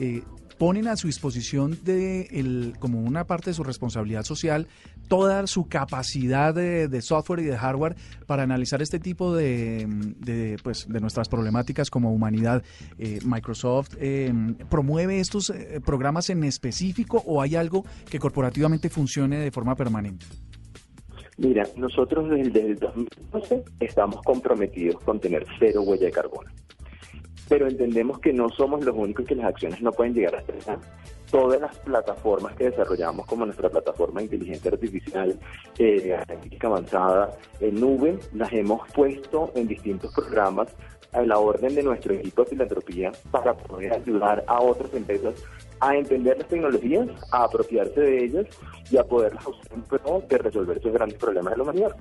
eh, 0.00 0.22
ponen 0.58 0.88
a 0.88 0.96
su 0.96 1.06
disposición 1.06 1.78
de 1.84 2.22
el, 2.32 2.74
como 2.78 3.00
una 3.00 3.26
parte 3.26 3.50
de 3.50 3.54
su 3.54 3.64
responsabilidad 3.64 4.24
social 4.24 4.66
toda 5.08 5.46
su 5.46 5.68
capacidad 5.68 6.54
de, 6.54 7.00
software 7.02 7.40
y 7.40 7.44
de 7.44 7.56
hardware 7.56 7.94
para 8.26 8.42
analizar 8.42 8.82
este 8.82 8.98
tipo 8.98 9.34
de, 9.34 9.86
de, 10.18 10.56
pues, 10.62 10.88
de 10.88 11.00
nuestras 11.00 11.28
problemáticas 11.28 11.90
como 11.90 12.12
humanidad. 12.12 12.62
Eh, 12.98 13.20
Microsoft 13.24 13.96
eh, 14.00 14.32
promueve 14.68 15.20
estos 15.20 15.50
eh, 15.50 15.80
programas 15.84 16.30
en 16.30 16.44
específico 16.44 17.22
o 17.26 17.40
hay 17.42 17.54
algo 17.54 17.84
que 18.10 18.18
corporativamente 18.18 18.88
funcione 18.88 19.38
de 19.38 19.50
forma 19.50 19.76
permanente. 19.76 20.26
Mira, 21.38 21.66
nosotros 21.76 22.30
desde 22.30 22.62
el 22.62 22.78
2012 22.78 23.64
estamos 23.80 24.22
comprometidos 24.22 25.02
con 25.04 25.20
tener 25.20 25.46
cero 25.58 25.82
huella 25.82 26.06
de 26.06 26.12
carbono. 26.12 26.50
Pero 27.48 27.68
entendemos 27.68 28.18
que 28.18 28.32
no 28.32 28.48
somos 28.48 28.84
los 28.84 28.94
únicos 28.94 29.26
que 29.26 29.34
las 29.34 29.46
acciones 29.46 29.80
no 29.80 29.92
pueden 29.92 30.14
llegar 30.14 30.36
hasta 30.36 30.52
allá. 30.52 30.78
Todas 31.30 31.60
las 31.60 31.76
plataformas 31.78 32.54
que 32.54 32.70
desarrollamos, 32.70 33.26
como 33.26 33.44
nuestra 33.46 33.68
plataforma 33.68 34.20
de 34.20 34.26
inteligencia 34.26 34.70
artificial, 34.70 35.38
eh, 35.78 36.16
avanzada, 36.60 37.36
en 37.60 37.80
nube, 37.80 38.18
las 38.32 38.52
hemos 38.52 38.88
puesto 38.92 39.52
en 39.54 39.68
distintos 39.68 40.12
programas 40.14 40.68
a 41.12 41.22
la 41.22 41.38
orden 41.38 41.74
de 41.74 41.82
nuestro 41.82 42.14
equipo 42.14 42.42
de 42.42 42.50
filantropía 42.50 43.12
para 43.30 43.54
poder 43.54 43.92
ayudar 43.92 44.44
a 44.46 44.60
otras 44.60 44.92
empresas 44.94 45.34
a 45.80 45.96
entender 45.96 46.38
las 46.38 46.48
tecnologías, 46.48 47.08
a 47.32 47.44
apropiarse 47.44 48.00
de 48.00 48.24
ellas 48.24 48.46
y 48.90 48.96
a 48.96 49.04
poderlas 49.04 49.46
usar 49.46 49.72
en 49.72 49.82
pro 49.82 50.22
de 50.28 50.38
resolver 50.38 50.78
esos 50.78 50.92
grandes 50.92 51.18
problemas 51.18 51.52
de 51.52 51.56
la 51.56 51.62
humanidad. 51.62 51.96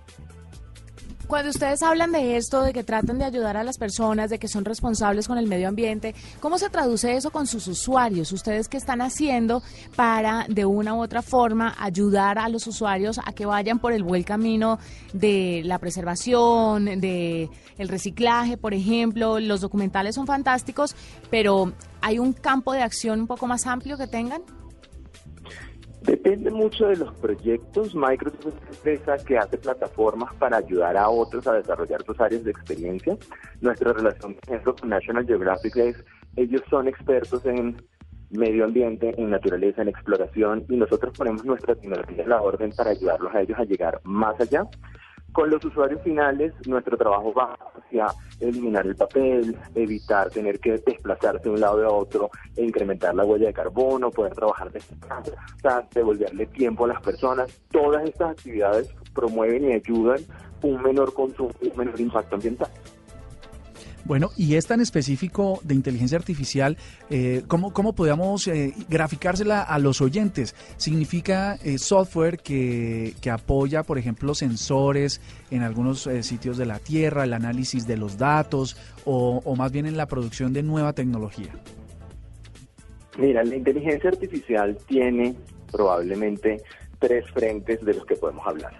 Cuando 1.27 1.49
ustedes 1.49 1.81
hablan 1.81 2.11
de 2.11 2.37
esto, 2.37 2.61
de 2.61 2.71
que 2.71 2.83
tratan 2.83 3.17
de 3.17 3.25
ayudar 3.25 3.57
a 3.57 3.63
las 3.63 3.79
personas, 3.79 4.29
de 4.29 4.37
que 4.37 4.47
son 4.47 4.63
responsables 4.63 5.27
con 5.27 5.39
el 5.39 5.47
medio 5.47 5.67
ambiente, 5.67 6.13
¿cómo 6.39 6.59
se 6.59 6.69
traduce 6.69 7.15
eso 7.15 7.31
con 7.31 7.47
sus 7.47 7.67
usuarios? 7.67 8.31
¿Ustedes 8.31 8.67
qué 8.69 8.77
están 8.77 9.01
haciendo 9.01 9.63
para, 9.95 10.45
de 10.47 10.65
una 10.65 10.93
u 10.93 11.01
otra 11.01 11.23
forma, 11.23 11.75
ayudar 11.79 12.37
a 12.37 12.47
los 12.47 12.67
usuarios 12.67 13.19
a 13.25 13.33
que 13.33 13.47
vayan 13.47 13.79
por 13.79 13.91
el 13.91 14.03
buen 14.03 14.21
camino 14.21 14.77
de 15.13 15.63
la 15.65 15.79
preservación, 15.79 16.85
de 16.85 17.49
el 17.79 17.87
reciclaje, 17.87 18.55
por 18.55 18.75
ejemplo? 18.75 19.39
Los 19.39 19.61
documentales 19.61 20.13
son 20.13 20.27
fantásticos, 20.27 20.95
pero 21.31 21.73
¿hay 22.01 22.19
un 22.19 22.33
campo 22.33 22.71
de 22.71 22.83
acción 22.83 23.21
un 23.21 23.27
poco 23.27 23.47
más 23.47 23.65
amplio 23.65 23.97
que 23.97 24.05
tengan? 24.05 24.43
Depende 26.05 26.51
mucho 26.51 26.87
de 26.87 26.97
los 26.97 27.13
proyectos. 27.15 27.95
Microsoft 27.95 28.45
es 28.45 28.53
una 28.61 28.69
empresa 28.69 29.25
que 29.25 29.37
hace 29.37 29.57
plataformas 29.57 30.33
para 30.35 30.57
ayudar 30.57 30.95
a 30.97 31.09
otros 31.09 31.47
a 31.47 31.53
desarrollar 31.53 32.03
sus 32.03 32.19
áreas 32.19 32.43
de 32.43 32.51
experiencia. 32.51 33.17
Nuestra 33.61 33.91
relación, 33.91 34.35
con 34.79 34.89
National 34.89 35.25
Geographic 35.25 35.75
es, 35.77 36.05
ellos 36.35 36.61
son 36.69 36.87
expertos 36.87 37.45
en 37.45 37.75
medio 38.29 38.65
ambiente, 38.65 39.15
en 39.17 39.29
naturaleza, 39.31 39.81
en 39.81 39.87
exploración, 39.87 40.65
y 40.69 40.75
nosotros 40.75 41.17
ponemos 41.17 41.43
nuestra 41.43 41.75
tecnología 41.75 42.23
en 42.23 42.29
la 42.29 42.41
orden 42.41 42.71
para 42.71 42.91
ayudarlos 42.91 43.33
a 43.33 43.41
ellos 43.41 43.57
a 43.57 43.63
llegar 43.63 43.99
más 44.03 44.39
allá. 44.39 44.67
Con 45.35 45.49
los 45.49 45.65
usuarios 45.65 46.01
finales, 46.01 46.53
nuestro 46.65 46.95
trabajo 46.95 47.33
va 47.33 47.57
hacia 47.75 48.07
eliminar 48.39 48.87
el 48.87 48.95
papel, 48.95 49.53
evitar 49.75 50.29
tener 50.29 50.61
que 50.61 50.77
desplazarse 50.77 51.43
de 51.43 51.49
un 51.49 51.59
lado 51.59 51.85
a 51.85 51.91
otro 51.91 52.29
e 52.55 52.63
incrementar 52.63 53.13
la 53.13 53.25
huella 53.25 53.47
de 53.47 53.53
carbono, 53.53 54.11
poder 54.11 54.33
trabajar 54.33 54.71
desde 54.71 54.95
casa, 54.99 55.85
devolverle 55.93 56.45
tiempo 56.45 56.85
a 56.85 56.87
las 56.87 57.01
personas. 57.01 57.51
Todas 57.69 58.07
estas 58.07 58.31
actividades 58.31 58.95
promueven 59.13 59.65
y 59.65 59.73
ayudan 59.73 60.21
un 60.61 60.81
menor 60.81 61.13
consumo 61.13 61.51
un 61.61 61.77
menor 61.77 61.99
impacto 61.99 62.35
ambiental. 62.35 62.69
Bueno, 64.05 64.29
y 64.37 64.53
es 64.53 64.67
tan 64.67 64.81
específico 64.81 65.59
de 65.63 65.73
inteligencia 65.73 66.17
artificial, 66.17 66.77
eh, 67.09 67.41
¿cómo, 67.47 67.73
cómo 67.73 67.93
podríamos 67.93 68.47
eh, 68.47 68.73
graficársela 68.87 69.63
a 69.63 69.79
los 69.79 69.99
oyentes? 69.99 70.53
¿Significa 70.77 71.55
eh, 71.63 71.79
software 71.79 72.37
que, 72.37 73.13
que, 73.19 73.31
apoya, 73.31 73.81
por 73.81 73.97
ejemplo, 73.97 74.35
sensores 74.35 75.21
en 75.49 75.63
algunos 75.63 76.05
eh, 76.05 76.21
sitios 76.21 76.57
de 76.57 76.67
la 76.67 76.77
Tierra, 76.77 77.23
el 77.23 77.33
análisis 77.33 77.87
de 77.87 77.97
los 77.97 78.19
datos 78.19 78.77
o, 79.05 79.41
o 79.43 79.55
más 79.55 79.71
bien 79.71 79.87
en 79.87 79.97
la 79.97 80.05
producción 80.05 80.53
de 80.53 80.61
nueva 80.61 80.93
tecnología? 80.93 81.49
Mira, 83.17 83.43
la 83.43 83.55
inteligencia 83.55 84.11
artificial 84.11 84.77
tiene 84.87 85.35
probablemente 85.71 86.61
tres 86.99 87.25
frentes 87.31 87.83
de 87.83 87.95
los 87.95 88.05
que 88.05 88.15
podemos 88.15 88.45
hablar. 88.45 88.79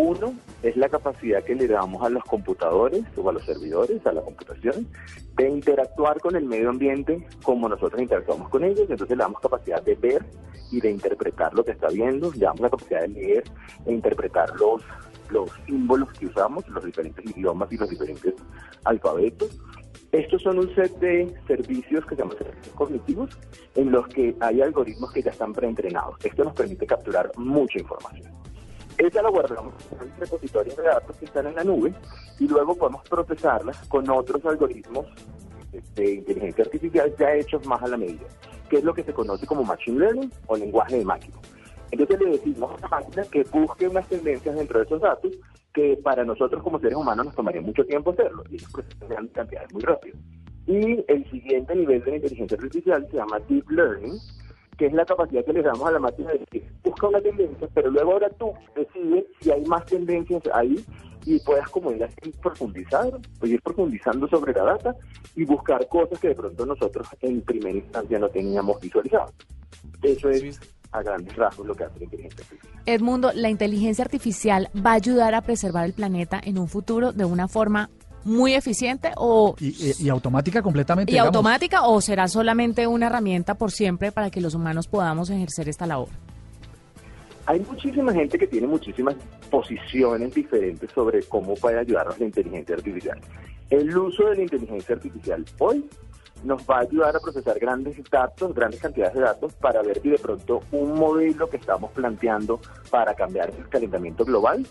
Uno 0.00 0.32
es 0.62 0.76
la 0.76 0.88
capacidad 0.88 1.42
que 1.42 1.56
le 1.56 1.66
damos 1.66 2.00
a 2.04 2.08
los 2.08 2.22
computadores 2.22 3.02
o 3.16 3.28
a 3.28 3.32
los 3.32 3.44
servidores, 3.44 4.06
a 4.06 4.12
la 4.12 4.22
computación, 4.22 4.86
de 5.34 5.48
interactuar 5.48 6.20
con 6.20 6.36
el 6.36 6.44
medio 6.44 6.70
ambiente 6.70 7.26
como 7.42 7.68
nosotros 7.68 8.00
interactuamos 8.00 8.48
con 8.48 8.62
ellos. 8.62 8.86
Entonces 8.88 9.16
le 9.16 9.24
damos 9.24 9.40
capacidad 9.40 9.82
de 9.82 9.96
ver 9.96 10.24
y 10.70 10.80
de 10.80 10.92
interpretar 10.92 11.52
lo 11.52 11.64
que 11.64 11.72
está 11.72 11.88
viendo, 11.88 12.30
le 12.30 12.38
damos 12.38 12.60
la 12.60 12.70
capacidad 12.70 13.00
de 13.00 13.08
leer 13.08 13.44
e 13.86 13.92
interpretar 13.92 14.54
los, 14.60 14.82
los 15.30 15.50
símbolos 15.66 16.12
que 16.12 16.26
usamos, 16.26 16.68
los 16.68 16.84
diferentes 16.84 17.36
idiomas 17.36 17.72
y 17.72 17.76
los 17.76 17.90
diferentes 17.90 18.34
alfabetos. 18.84 19.50
Estos 20.12 20.42
son 20.42 20.60
un 20.60 20.72
set 20.76 20.96
de 21.00 21.34
servicios 21.48 22.06
que 22.06 22.14
se 22.14 22.22
llaman 22.22 22.38
servicios 22.38 22.74
cognitivos, 22.76 23.36
en 23.74 23.90
los 23.90 24.06
que 24.06 24.36
hay 24.38 24.62
algoritmos 24.62 25.10
que 25.10 25.22
ya 25.22 25.32
están 25.32 25.52
preentrenados. 25.52 26.24
Esto 26.24 26.44
nos 26.44 26.54
permite 26.54 26.86
capturar 26.86 27.32
mucha 27.36 27.80
información. 27.80 28.38
Esa 28.98 29.22
la 29.22 29.30
guardamos 29.30 29.74
en 29.92 30.20
repositorios 30.20 30.76
de 30.76 30.82
datos 30.82 31.16
que 31.16 31.24
están 31.26 31.46
en 31.46 31.54
la 31.54 31.62
nube 31.62 31.94
y 32.40 32.48
luego 32.48 32.74
podemos 32.74 33.08
procesarlas 33.08 33.78
con 33.86 34.10
otros 34.10 34.44
algoritmos 34.44 35.06
de 35.94 36.14
inteligencia 36.14 36.64
artificial 36.64 37.14
ya 37.16 37.34
hechos 37.34 37.64
más 37.64 37.80
a 37.82 37.88
la 37.88 37.96
medida, 37.96 38.26
que 38.68 38.78
es 38.78 38.84
lo 38.84 38.92
que 38.92 39.04
se 39.04 39.12
conoce 39.12 39.46
como 39.46 39.62
Machine 39.62 40.00
Learning 40.00 40.32
o 40.48 40.56
lenguaje 40.56 40.98
de 40.98 41.04
máquina. 41.04 41.36
Entonces 41.92 42.20
le 42.20 42.30
decimos 42.30 42.76
a 42.76 42.80
la 42.82 42.88
máquina 42.88 43.22
que 43.30 43.44
busque 43.44 43.86
unas 43.86 44.08
tendencias 44.08 44.56
dentro 44.56 44.80
de 44.80 44.84
esos 44.84 45.00
datos 45.00 45.32
que 45.72 45.96
para 46.02 46.24
nosotros 46.24 46.60
como 46.62 46.80
seres 46.80 46.96
humanos 46.96 47.26
nos 47.26 47.34
tomaría 47.36 47.60
mucho 47.60 47.84
tiempo 47.84 48.10
hacerlo 48.10 48.42
y 48.50 48.56
ellos 48.56 48.70
procesan 48.72 49.28
cantidades 49.28 49.72
muy 49.72 49.82
rápido. 49.82 50.18
Y 50.66 51.04
el 51.06 51.30
siguiente 51.30 51.74
nivel 51.74 52.02
de 52.04 52.10
la 52.10 52.16
inteligencia 52.16 52.56
artificial 52.56 53.06
se 53.10 53.16
llama 53.16 53.38
Deep 53.48 53.70
Learning, 53.70 54.18
que 54.78 54.86
es 54.86 54.92
la 54.92 55.04
capacidad 55.04 55.44
que 55.44 55.52
le 55.52 55.62
damos 55.62 55.86
a 55.86 55.90
la 55.90 55.98
máquina 55.98 56.32
de 56.32 56.38
decir, 56.38 56.72
busca 56.84 57.08
una 57.08 57.20
tendencia, 57.20 57.68
pero 57.74 57.90
luego 57.90 58.12
ahora 58.12 58.30
tú 58.30 58.52
decides 58.76 59.24
si 59.40 59.50
hay 59.50 59.64
más 59.66 59.84
tendencias 59.84 60.42
ahí 60.54 60.82
y 61.26 61.38
puedas 61.40 61.68
como 61.68 61.90
ir 61.90 62.04
así 62.04 62.32
profundizar, 62.40 63.10
o 63.40 63.46
ir 63.46 63.60
profundizando 63.60 64.28
sobre 64.28 64.54
la 64.54 64.64
data 64.64 64.94
y 65.34 65.44
buscar 65.44 65.86
cosas 65.88 66.18
que 66.20 66.28
de 66.28 66.34
pronto 66.36 66.64
nosotros 66.64 67.08
en 67.20 67.42
primera 67.42 67.76
instancia 67.76 68.18
no 68.18 68.28
teníamos 68.28 68.80
visualizado. 68.80 69.32
Eso 70.00 70.30
es 70.30 70.60
a 70.92 71.02
grandes 71.02 71.36
rasgos 71.36 71.66
lo 71.66 71.74
que 71.74 71.84
hace 71.84 71.98
la 71.98 72.04
inteligencia 72.04 72.44
artificial. 72.44 72.82
Edmundo, 72.86 73.32
¿la 73.34 73.50
inteligencia 73.50 74.04
artificial 74.04 74.70
va 74.74 74.92
a 74.92 74.94
ayudar 74.94 75.34
a 75.34 75.42
preservar 75.42 75.84
el 75.84 75.92
planeta 75.92 76.40
en 76.42 76.56
un 76.56 76.68
futuro 76.68 77.12
de 77.12 77.24
una 77.24 77.48
forma 77.48 77.90
muy 78.28 78.54
eficiente 78.54 79.12
o 79.16 79.54
y, 79.58 79.68
y, 79.68 80.04
y 80.04 80.08
automática 80.08 80.62
completamente 80.62 81.10
y 81.10 81.14
digamos. 81.14 81.34
automática 81.34 81.86
o 81.86 82.00
será 82.00 82.28
solamente 82.28 82.86
una 82.86 83.06
herramienta 83.06 83.54
por 83.54 83.72
siempre 83.72 84.12
para 84.12 84.30
que 84.30 84.40
los 84.40 84.54
humanos 84.54 84.86
podamos 84.86 85.30
ejercer 85.30 85.68
esta 85.68 85.86
labor? 85.86 86.08
Hay 87.46 87.60
muchísima 87.60 88.12
gente 88.12 88.38
que 88.38 88.46
tiene 88.46 88.66
muchísimas 88.66 89.16
posiciones 89.50 90.34
diferentes 90.34 90.90
sobre 90.92 91.22
cómo 91.22 91.54
puede 91.54 91.78
ayudarnos 91.78 92.18
la 92.18 92.26
inteligencia 92.26 92.74
artificial. 92.74 93.18
El 93.70 93.96
uso 93.96 94.28
de 94.28 94.36
la 94.36 94.42
inteligencia 94.42 94.94
artificial 94.94 95.44
hoy 95.58 95.84
nos 96.44 96.62
va 96.62 96.76
a 96.76 96.80
ayudar 96.80 97.16
a 97.16 97.20
procesar 97.20 97.58
grandes 97.58 97.96
datos, 98.10 98.54
grandes 98.54 98.80
cantidades 98.80 99.14
de 99.14 99.20
datos 99.20 99.54
para 99.54 99.82
ver 99.82 100.00
si 100.00 100.10
de 100.10 100.18
pronto 100.18 100.60
un 100.72 100.94
modelo 100.94 101.48
que 101.48 101.56
estamos 101.56 101.90
planteando 101.92 102.60
para 102.90 103.14
cambiar 103.14 103.50
el 103.50 103.68
calentamiento 103.68 104.24
global 104.24 104.66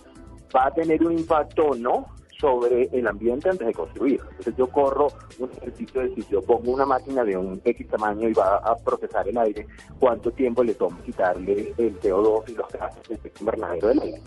va 0.56 0.68
a 0.68 0.72
tener 0.72 1.04
un 1.04 1.14
impacto 1.14 1.70
o 1.70 1.76
no 1.76 2.06
sobre 2.40 2.90
el 2.92 3.08
ambiente 3.08 3.50
antes 3.50 3.68
de 3.68 3.74
construir. 3.74 4.22
Entonces 4.30 4.56
yo 4.58 4.68
corro 4.68 5.08
un 5.40 5.50
ejercicio 5.52 6.02
de 6.02 6.16
si 6.16 6.26
yo 6.30 6.42
pongo 6.42 6.72
una 6.72 6.86
máquina 6.86 7.24
de 7.24 7.38
un 7.38 7.62
X 7.64 7.88
tamaño 7.88 8.30
y 8.30 8.34
va 8.34 8.58
a 8.58 8.76
procesar 8.76 9.28
el 9.28 9.38
aire, 9.38 9.68
cuánto 10.00 10.32
tiempo 10.32 10.64
le 10.64 10.76
toma 10.76 11.02
quitarle 11.04 11.74
el 11.78 12.00
CO2 12.00 12.50
y 12.50 12.56
los 12.56 12.68
gases 12.70 13.08
de 13.08 13.16
efecto 13.16 13.40
invernadero 13.42 13.88
del 13.90 14.02
aire. 14.02 14.22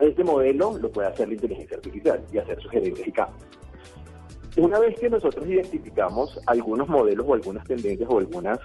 Este 0.00 0.22
modelo 0.22 0.78
lo 0.78 0.90
puede 0.90 1.08
hacer 1.08 1.28
la 1.28 1.34
inteligencia 1.34 1.76
artificial 1.76 2.24
y 2.32 2.38
hacer 2.38 2.60
sugerencias 2.60 3.08
y 3.08 3.12
cambios. 3.12 3.48
Una 4.56 4.78
vez 4.80 4.98
que 4.98 5.08
nosotros 5.08 5.46
identificamos 5.46 6.38
algunos 6.46 6.88
modelos 6.88 7.26
o 7.28 7.34
algunas 7.34 7.64
tendencias 7.64 8.08
o 8.10 8.18
algunas 8.18 8.58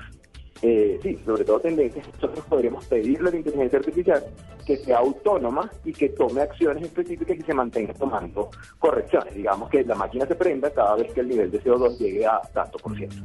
eh, 0.65 0.97
sí, 1.03 1.19
sobre 1.25 1.43
todo 1.43 1.59
tendencias, 1.59 2.07
nosotros 2.13 2.45
podríamos 2.45 2.85
pedirle 2.85 3.27
a 3.27 3.31
la 3.33 3.37
inteligencia 3.37 3.79
artificial 3.79 4.23
que 4.65 4.77
sea 4.77 4.99
autónoma 4.99 5.69
y 5.83 5.91
que 5.91 6.07
tome 6.07 6.39
acciones 6.39 6.83
específicas 6.83 7.37
y 7.37 7.41
se 7.41 7.53
mantenga 7.53 7.93
tomando 7.93 8.49
correcciones. 8.79 9.35
Digamos 9.35 9.69
que 9.69 9.83
la 9.83 9.95
máquina 9.95 10.25
se 10.25 10.35
prenda 10.35 10.71
cada 10.71 10.95
vez 10.95 11.11
que 11.11 11.19
el 11.19 11.27
nivel 11.27 11.51
de 11.51 11.61
CO2 11.61 11.97
llegue 11.97 12.25
a 12.25 12.39
tanto 12.53 12.77
por 12.79 12.95
ciento. 12.95 13.17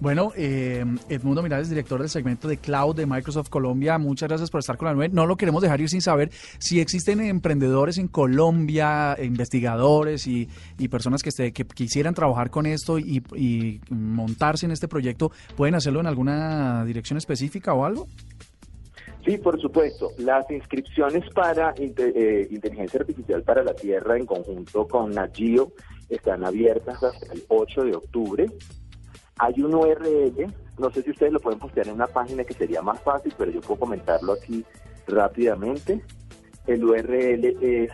Bueno, 0.00 0.32
eh, 0.34 0.82
Edmundo 1.10 1.42
Mirales, 1.42 1.68
director 1.68 2.00
del 2.00 2.08
segmento 2.08 2.48
de 2.48 2.56
Cloud 2.56 2.96
de 2.96 3.04
Microsoft 3.04 3.50
Colombia, 3.50 3.98
muchas 3.98 4.30
gracias 4.30 4.50
por 4.50 4.60
estar 4.60 4.78
con 4.78 4.86
la 4.86 4.94
nube. 4.94 5.10
No 5.10 5.26
lo 5.26 5.36
queremos 5.36 5.60
dejar 5.60 5.78
ir 5.82 5.90
sin 5.90 6.00
saber 6.00 6.30
si 6.58 6.80
existen 6.80 7.20
emprendedores 7.20 7.98
en 7.98 8.08
Colombia, 8.08 9.14
investigadores 9.22 10.26
y, 10.26 10.48
personas 10.90 11.22
que, 11.22 11.52
que 11.52 11.66
quisieran 11.66 12.14
trabajar 12.14 12.48
con 12.48 12.64
esto 12.64 12.98
y, 12.98 13.22
montarse 13.90 14.64
en 14.64 14.72
este 14.72 14.88
proyecto. 14.88 15.32
¿Pueden 15.54 15.74
hacerlo 15.74 16.00
en 16.00 16.06
alguna 16.06 16.82
dirección 16.86 17.18
específica 17.18 17.74
o 17.74 17.84
algo? 17.84 18.06
Sí, 19.26 19.36
por 19.36 19.60
supuesto. 19.60 20.12
Las 20.16 20.50
inscripciones 20.50 21.28
para 21.34 21.74
eh, 21.76 22.48
inteligencia 22.50 23.00
artificial 23.00 23.42
para 23.42 23.62
la 23.62 23.74
Tierra 23.74 24.16
en 24.16 24.24
conjunto 24.24 24.88
con 24.88 25.10
Nagio 25.10 25.72
están 26.08 26.42
abiertas 26.42 27.02
hasta 27.02 27.32
el 27.34 27.44
8 27.48 27.84
de 27.84 27.96
octubre. 27.96 28.46
Hay 29.42 29.54
un 29.62 29.74
URL, 29.74 30.52
no 30.78 30.90
sé 30.90 31.02
si 31.02 31.12
ustedes 31.12 31.32
lo 31.32 31.40
pueden 31.40 31.58
postear 31.58 31.88
en 31.88 31.94
una 31.94 32.06
página 32.06 32.44
que 32.44 32.52
sería 32.52 32.82
más 32.82 33.00
fácil, 33.00 33.32
pero 33.38 33.50
yo 33.50 33.62
puedo 33.62 33.80
comentarlo 33.80 34.34
aquí 34.34 34.62
rápidamente. 35.06 36.04
El 36.66 36.84
URL 36.84 37.56
es 37.62 37.90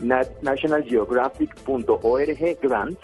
na- 0.00 0.26
nationalgeographic.org 0.42 2.58
grants 2.60 2.98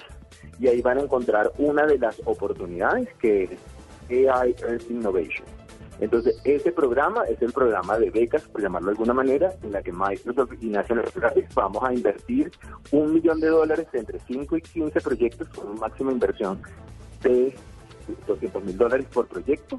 y 0.59 0.67
ahí 0.67 0.83
van 0.83 0.99
a 0.99 1.03
encontrar 1.03 1.53
una 1.59 1.87
de 1.87 1.99
las 1.99 2.21
oportunidades 2.25 3.09
que 3.21 3.45
es 3.45 3.51
AI 4.11 4.57
Earth 4.67 4.91
Innovation. 4.91 5.47
Entonces, 6.01 6.37
ese 6.43 6.73
programa 6.73 7.23
es 7.27 7.41
el 7.41 7.53
programa 7.53 7.97
de 7.97 8.11
becas, 8.11 8.43
por 8.43 8.61
llamarlo 8.61 8.89
de 8.89 8.93
alguna 8.95 9.15
manera, 9.15 9.53
en 9.63 9.71
la 9.71 9.81
que 9.81 9.93
Microsoft 9.93 10.55
y 10.61 10.67
National 10.67 11.09
Geographic 11.13 11.55
vamos 11.55 11.81
a 11.85 11.95
invertir 11.95 12.51
un 12.91 13.15
millón 13.15 13.39
de 13.39 13.47
dólares 13.47 13.87
entre 13.93 14.19
5 14.19 14.57
y 14.57 14.63
15 14.63 15.01
proyectos 15.01 15.49
con 15.51 15.69
una 15.69 15.83
máxima 15.83 16.11
inversión 16.11 16.61
de 17.25 17.55
200 18.27 18.65
mil 18.65 18.79
dólares 18.79 19.07
por 19.13 19.27
proyecto. 19.27 19.79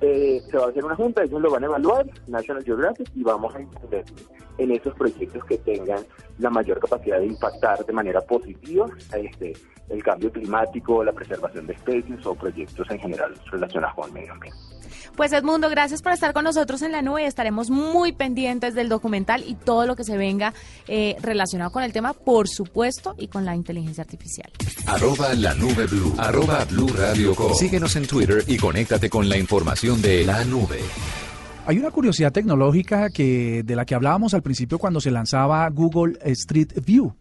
Eh, 0.00 0.42
se 0.50 0.56
va 0.56 0.66
a 0.66 0.68
hacer 0.68 0.84
una 0.84 0.96
junta, 0.96 1.22
ellos 1.22 1.40
lo 1.40 1.50
van 1.50 1.62
a 1.62 1.66
evaluar, 1.66 2.06
National 2.26 2.64
Geographic, 2.64 3.08
y 3.14 3.22
vamos 3.22 3.54
a 3.54 3.60
invertir 3.60 4.26
en 4.58 4.72
esos 4.72 4.94
proyectos 4.94 5.44
que 5.44 5.58
tengan 5.58 6.04
la 6.38 6.50
mayor 6.50 6.80
capacidad 6.80 7.18
de 7.18 7.26
impactar 7.26 7.84
de 7.84 7.92
manera 7.92 8.20
positiva 8.20 8.86
este, 9.16 9.52
el 9.88 10.02
cambio 10.02 10.30
climático, 10.32 11.04
la 11.04 11.12
preservación 11.12 11.66
de 11.66 11.74
especies 11.74 12.26
o 12.26 12.34
proyectos 12.34 12.90
en 12.90 12.98
general 12.98 13.34
relacionados 13.50 13.94
con 13.94 14.08
el 14.08 14.12
medio 14.12 14.32
ambiente. 14.32 14.58
Pues 15.16 15.32
Edmundo, 15.32 15.68
gracias 15.68 16.00
por 16.00 16.12
estar 16.12 16.32
con 16.32 16.44
nosotros 16.44 16.82
en 16.82 16.92
la 16.92 17.02
nube. 17.02 17.26
Estaremos 17.26 17.70
muy 17.70 18.12
pendientes 18.12 18.74
del 18.74 18.88
documental 18.88 19.44
y 19.46 19.54
todo 19.54 19.86
lo 19.86 19.94
que 19.94 20.04
se 20.04 20.16
venga 20.16 20.54
eh, 20.88 21.16
relacionado 21.20 21.70
con 21.70 21.82
el 21.82 21.92
tema, 21.92 22.14
por 22.14 22.48
supuesto, 22.48 23.14
y 23.18 23.28
con 23.28 23.44
la 23.44 23.54
inteligencia 23.54 24.02
artificial. 24.02 24.50
Arroba 24.86 25.34
la 25.34 25.54
nube 25.54 25.86
blue. 25.86 26.14
Arroba 26.18 26.64
blue 26.64 26.88
radio. 26.88 27.34
Síguenos 27.54 27.94
en 27.96 28.06
Twitter 28.06 28.44
y 28.46 28.56
conéctate 28.56 29.10
con 29.10 29.28
la 29.28 29.36
información 29.36 30.00
de 30.00 30.24
la 30.24 30.44
nube. 30.44 30.80
Hay 31.64 31.78
una 31.78 31.92
curiosidad 31.92 32.32
tecnológica 32.32 33.08
que 33.10 33.62
de 33.64 33.76
la 33.76 33.84
que 33.84 33.94
hablábamos 33.94 34.34
al 34.34 34.42
principio 34.42 34.80
cuando 34.80 35.00
se 35.00 35.12
lanzaba 35.12 35.68
Google 35.70 36.18
Street 36.24 36.72
View. 36.84 37.14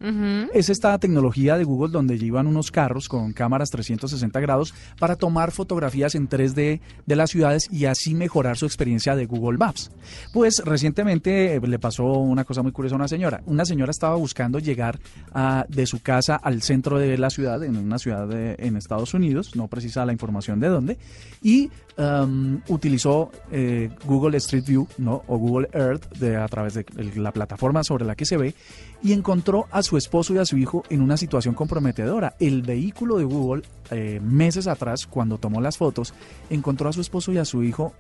Es 0.52 0.70
esta 0.70 0.98
tecnología 0.98 1.58
de 1.60 1.64
Google 1.64 1.92
donde 1.92 2.18
llevan 2.18 2.48
unos 2.48 2.72
carros 2.72 3.08
con 3.08 3.34
cámaras 3.34 3.70
360 3.70 4.40
grados 4.40 4.74
para 5.00 5.16
tomar 5.16 5.52
fotografías 5.52 6.16
en 6.16 6.28
3D 6.28 6.82
de 7.06 7.16
las 7.16 7.30
ciudades 7.30 7.68
y 7.72 7.86
así 7.86 8.16
mejorar 8.16 8.58
su 8.58 8.66
experiencia 8.66 9.16
de 9.16 9.28
Google 9.28 9.60
Maps. 9.60 9.92
Pues 10.34 10.64
recientemente 10.66 11.54
eh, 11.56 11.62
le 11.62 11.78
pasó 11.78 12.06
una 12.06 12.44
cosa 12.44 12.64
muy 12.64 12.72
curiosa 12.72 12.96
a 12.96 12.98
una 12.98 13.08
señora. 13.08 13.44
Una 13.46 13.64
señora 13.64 13.92
estaba 13.92 14.16
buscando 14.16 14.58
llegar 14.58 15.00
a- 15.34 15.66
de 15.70 15.86
su 15.86 16.02
casa 16.02 16.36
al 16.36 16.64
centro 16.64 16.98
de 16.98 17.16
la 17.20 17.30
ciudad, 17.30 17.64
en 17.64 17.78
una 17.78 18.00
ciudad 18.00 18.28
de- 18.28 18.56
en 18.58 18.76
Estados 18.76 19.14
Unidos, 19.14 19.56
no 19.56 19.68
precisa 19.68 20.04
la 20.04 20.14
información 20.14 20.60
de 20.60 20.68
dónde, 20.68 20.98
y 21.44 21.70
um, 21.98 22.60
utilizó 22.70 23.32
eh, 23.52 23.90
Google 24.06 24.31
Street 24.36 24.66
View 24.66 24.88
¿no? 24.98 25.24
o 25.28 25.38
Google 25.38 25.70
Earth 25.74 26.10
de, 26.18 26.38
a 26.38 26.48
través 26.48 26.74
de 26.74 26.86
la 27.16 27.32
plataforma 27.32 27.84
sobre 27.84 28.06
la 28.06 28.16
que 28.16 28.26
se 28.26 28.38
ve 28.38 28.56
y 29.04 29.14
encontró 29.14 29.68
a 29.72 29.84
su 29.84 29.98
esposo 29.98 30.34
y 30.34 30.38
a 30.38 30.46
su 30.46 30.58
hijo 30.58 30.84
en 30.90 31.02
una 31.02 31.18
situación 31.18 31.56
comprometedora. 31.56 32.36
El 32.40 32.62
vehículo 32.62 33.18
de 33.18 33.24
Google, 33.24 33.64
eh, 33.90 34.20
meses 34.22 34.68
atrás, 34.68 35.08
cuando 35.08 35.38
tomó 35.38 35.62
las 35.62 35.78
fotos, 35.78 36.14
encontró 36.50 36.90
a 36.90 36.94
su 36.94 37.02
esposo 37.02 37.32
y 37.32 37.38
a 37.38 37.46
su 37.46 37.64
hijo 37.64 37.94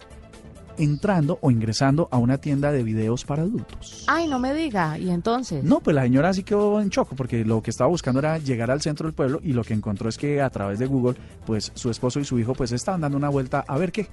entrando 0.77 1.37
o 1.41 1.51
ingresando 1.51 2.07
a 2.11 2.17
una 2.17 2.37
tienda 2.37 2.71
de 2.71 2.83
videos 2.83 3.25
para 3.25 3.43
adultos. 3.43 4.05
Ay, 4.07 4.27
no 4.27 4.39
me 4.39 4.53
diga. 4.53 4.97
¿Y 4.97 5.09
entonces? 5.09 5.63
No, 5.63 5.79
pues 5.79 5.95
la 5.95 6.03
señora 6.03 6.33
sí 6.33 6.43
quedó 6.43 6.81
en 6.81 6.89
choco 6.89 7.15
porque 7.15 7.45
lo 7.45 7.61
que 7.61 7.71
estaba 7.71 7.89
buscando 7.89 8.19
era 8.19 8.37
llegar 8.37 8.71
al 8.71 8.81
centro 8.81 9.07
del 9.07 9.13
pueblo 9.13 9.39
y 9.43 9.53
lo 9.53 9.63
que 9.63 9.73
encontró 9.73 10.09
es 10.09 10.17
que 10.17 10.41
a 10.41 10.49
través 10.49 10.79
de 10.79 10.85
Google, 10.85 11.15
pues 11.45 11.71
su 11.75 11.89
esposo 11.89 12.19
y 12.19 12.25
su 12.25 12.39
hijo 12.39 12.53
pues 12.53 12.71
estaban 12.71 13.01
dando 13.01 13.17
una 13.17 13.29
vuelta 13.29 13.63
a 13.67 13.77
ver 13.77 13.91
qué. 13.91 14.07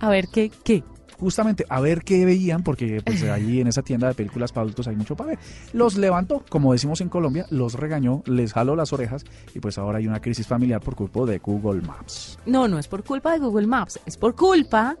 A 0.00 0.08
ver, 0.08 0.26
¿qué? 0.32 0.50
¿Qué? 0.64 0.84
Justamente 1.18 1.66
a 1.68 1.80
ver 1.80 2.02
qué 2.02 2.24
veían 2.24 2.62
porque 2.62 3.02
pues 3.04 3.22
allí 3.24 3.60
en 3.60 3.66
esa 3.66 3.82
tienda 3.82 4.08
de 4.08 4.14
películas 4.14 4.52
para 4.52 4.62
adultos 4.62 4.86
hay 4.88 4.96
mucho 4.96 5.16
para 5.16 5.30
ver. 5.30 5.38
Los 5.72 5.96
levantó, 5.96 6.44
como 6.48 6.72
decimos 6.72 7.00
en 7.00 7.08
Colombia, 7.08 7.46
los 7.50 7.74
regañó, 7.74 8.22
les 8.26 8.52
jaló 8.52 8.76
las 8.76 8.92
orejas 8.92 9.24
y 9.54 9.60
pues 9.60 9.78
ahora 9.78 9.98
hay 9.98 10.06
una 10.06 10.20
crisis 10.20 10.46
familiar 10.46 10.80
por 10.80 10.94
culpa 10.94 11.08
de 11.26 11.38
Google 11.38 11.82
Maps. 11.82 12.38
No, 12.46 12.68
no 12.68 12.78
es 12.78 12.88
por 12.88 13.04
culpa 13.04 13.32
de 13.32 13.38
Google 13.38 13.66
Maps, 13.66 13.98
es 14.06 14.16
por 14.16 14.34
culpa 14.34 14.96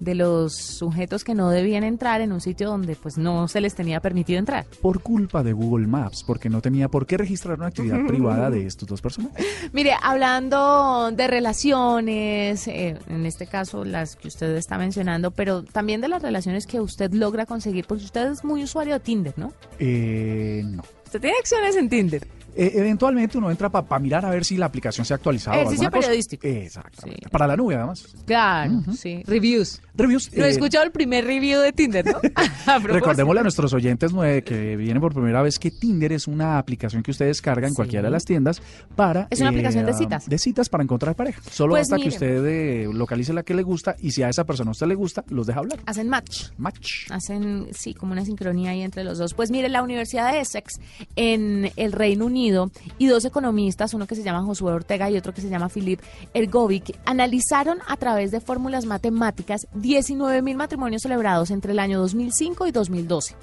de 0.00 0.14
los 0.14 0.54
sujetos 0.54 1.24
que 1.24 1.34
no 1.34 1.50
debían 1.50 1.84
entrar 1.84 2.20
en 2.20 2.32
un 2.32 2.40
sitio 2.40 2.68
donde 2.68 2.96
pues 2.96 3.18
no 3.18 3.48
se 3.48 3.60
les 3.60 3.74
tenía 3.74 4.00
permitido 4.00 4.38
entrar. 4.38 4.66
Por 4.80 5.02
culpa 5.02 5.42
de 5.42 5.52
Google 5.52 5.86
Maps, 5.86 6.24
porque 6.26 6.48
no 6.48 6.60
tenía 6.60 6.88
por 6.88 7.06
qué 7.06 7.16
registrar 7.16 7.58
una 7.58 7.68
actividad 7.68 8.06
privada 8.06 8.50
de 8.50 8.66
estos 8.66 8.88
dos 8.88 9.00
personajes. 9.00 9.44
Mire, 9.72 9.92
hablando 10.00 11.10
de 11.10 11.26
relaciones, 11.26 12.68
eh, 12.68 12.98
en 13.08 13.26
este 13.26 13.46
caso 13.46 13.84
las 13.84 14.16
que 14.16 14.28
usted 14.28 14.56
está 14.56 14.78
mencionando, 14.78 15.30
pero 15.30 15.62
también 15.62 16.00
de 16.00 16.08
las 16.08 16.22
relaciones 16.22 16.66
que 16.66 16.80
usted 16.80 17.12
logra 17.12 17.46
conseguir, 17.46 17.86
porque 17.86 18.04
usted 18.04 18.30
es 18.30 18.44
muy 18.44 18.62
usuario 18.62 18.94
de 18.94 19.00
Tinder, 19.00 19.34
¿no? 19.36 19.52
Eh, 19.78 20.62
no. 20.64 20.82
Usted 21.04 21.20
tiene 21.20 21.36
acciones 21.38 21.76
en 21.76 21.88
Tinder. 21.88 22.37
Eh, 22.56 22.72
eventualmente 22.74 23.38
uno 23.38 23.50
entra 23.50 23.68
para 23.70 23.98
mirar 24.00 24.24
a 24.24 24.30
ver 24.30 24.44
si 24.44 24.56
la 24.56 24.66
aplicación 24.66 25.04
se 25.06 25.14
ha 25.14 25.16
actualizado. 25.16 25.56
o 25.56 25.60
Ejercicio 25.60 25.86
alguna 25.86 25.96
cosa. 25.98 26.06
periodístico. 26.08 26.46
Exactamente. 26.46 27.28
Para 27.30 27.46
la 27.46 27.56
nube, 27.56 27.74
además. 27.76 28.04
Claro, 28.26 28.82
sí. 28.96 29.22
Reviews. 29.26 29.80
Reviews. 29.94 30.30
No 30.36 30.44
he 30.44 30.48
eh, 30.48 30.50
escuchado 30.50 30.84
el 30.84 30.90
primer 30.92 31.24
review 31.24 31.60
de 31.60 31.72
Tinder, 31.72 32.04
¿no? 32.06 32.18
A. 32.66 32.78
Recordémosle 32.78 33.40
a 33.40 33.42
nuestros 33.42 33.72
oyentes 33.74 34.12
nueve 34.12 34.42
que 34.42 34.76
vienen 34.76 35.00
por 35.00 35.12
primera 35.14 35.42
vez 35.42 35.58
que 35.58 35.70
Tinder 35.70 36.12
es 36.12 36.26
una 36.26 36.58
aplicación 36.58 37.02
que 37.02 37.10
usted 37.10 37.26
descarga 37.26 37.66
en 37.66 37.72
Sí. 37.72 37.76
cualquiera 37.76 38.02
de 38.04 38.10
las 38.10 38.24
tiendas 38.24 38.60
para... 38.96 39.28
Es 39.30 39.40
una 39.40 39.50
aplicación 39.50 39.86
de 39.86 39.92
citas. 39.94 40.28
De 40.28 40.38
citas 40.38 40.68
para 40.68 40.82
encontrar 40.82 41.14
pareja. 41.14 41.40
Solo 41.50 41.72
Pues 41.72 41.82
hasta 41.82 41.96
que 41.96 42.04
mire. 42.04 42.14
usted 42.14 42.46
eh, 42.46 42.88
localice 42.92 43.32
la 43.32 43.42
que 43.42 43.54
le 43.54 43.62
gusta 43.62 43.94
y 44.00 44.10
si 44.12 44.22
a 44.22 44.28
esa 44.28 44.44
persona 44.44 44.70
a 44.70 44.72
usted 44.72 44.86
le 44.86 44.94
gusta, 44.94 45.24
los 45.28 45.46
deja 45.46 45.60
hablar. 45.60 45.78
Hacen 45.86 46.08
match. 46.08 46.46
Match. 46.56 47.10
hacen 47.10 47.68
sí 47.72 47.94
como 47.94 48.12
una 48.12 48.24
sincronía 48.24 48.70
ahí 48.70 48.82
entre 48.82 49.04
los 49.04 49.18
dos. 49.18 49.34
Pues 49.34 49.50
mire, 49.50 49.68
la 49.68 49.82
Universidad 49.82 50.32
de 50.32 50.40
Essex 50.40 50.80
en 51.16 51.70
el 51.76 51.92
Reino 51.92 52.26
Unido 52.26 52.37
y 52.98 53.06
dos 53.06 53.24
economistas, 53.24 53.94
uno 53.94 54.06
que 54.06 54.14
se 54.14 54.22
llama 54.22 54.42
Josué 54.42 54.72
Ortega 54.72 55.10
y 55.10 55.16
otro 55.16 55.34
que 55.34 55.40
se 55.40 55.48
llama 55.48 55.68
Philip 55.68 56.00
Ergovic, 56.34 56.98
analizaron 57.04 57.78
a 57.86 57.96
través 57.96 58.30
de 58.30 58.40
fórmulas 58.40 58.86
matemáticas 58.86 59.66
19 59.74 60.42
mil 60.42 60.56
matrimonios 60.56 61.02
celebrados 61.02 61.50
entre 61.50 61.72
el 61.72 61.78
año 61.78 61.98
2005 62.00 62.66
y 62.66 62.72
2012. 62.72 63.34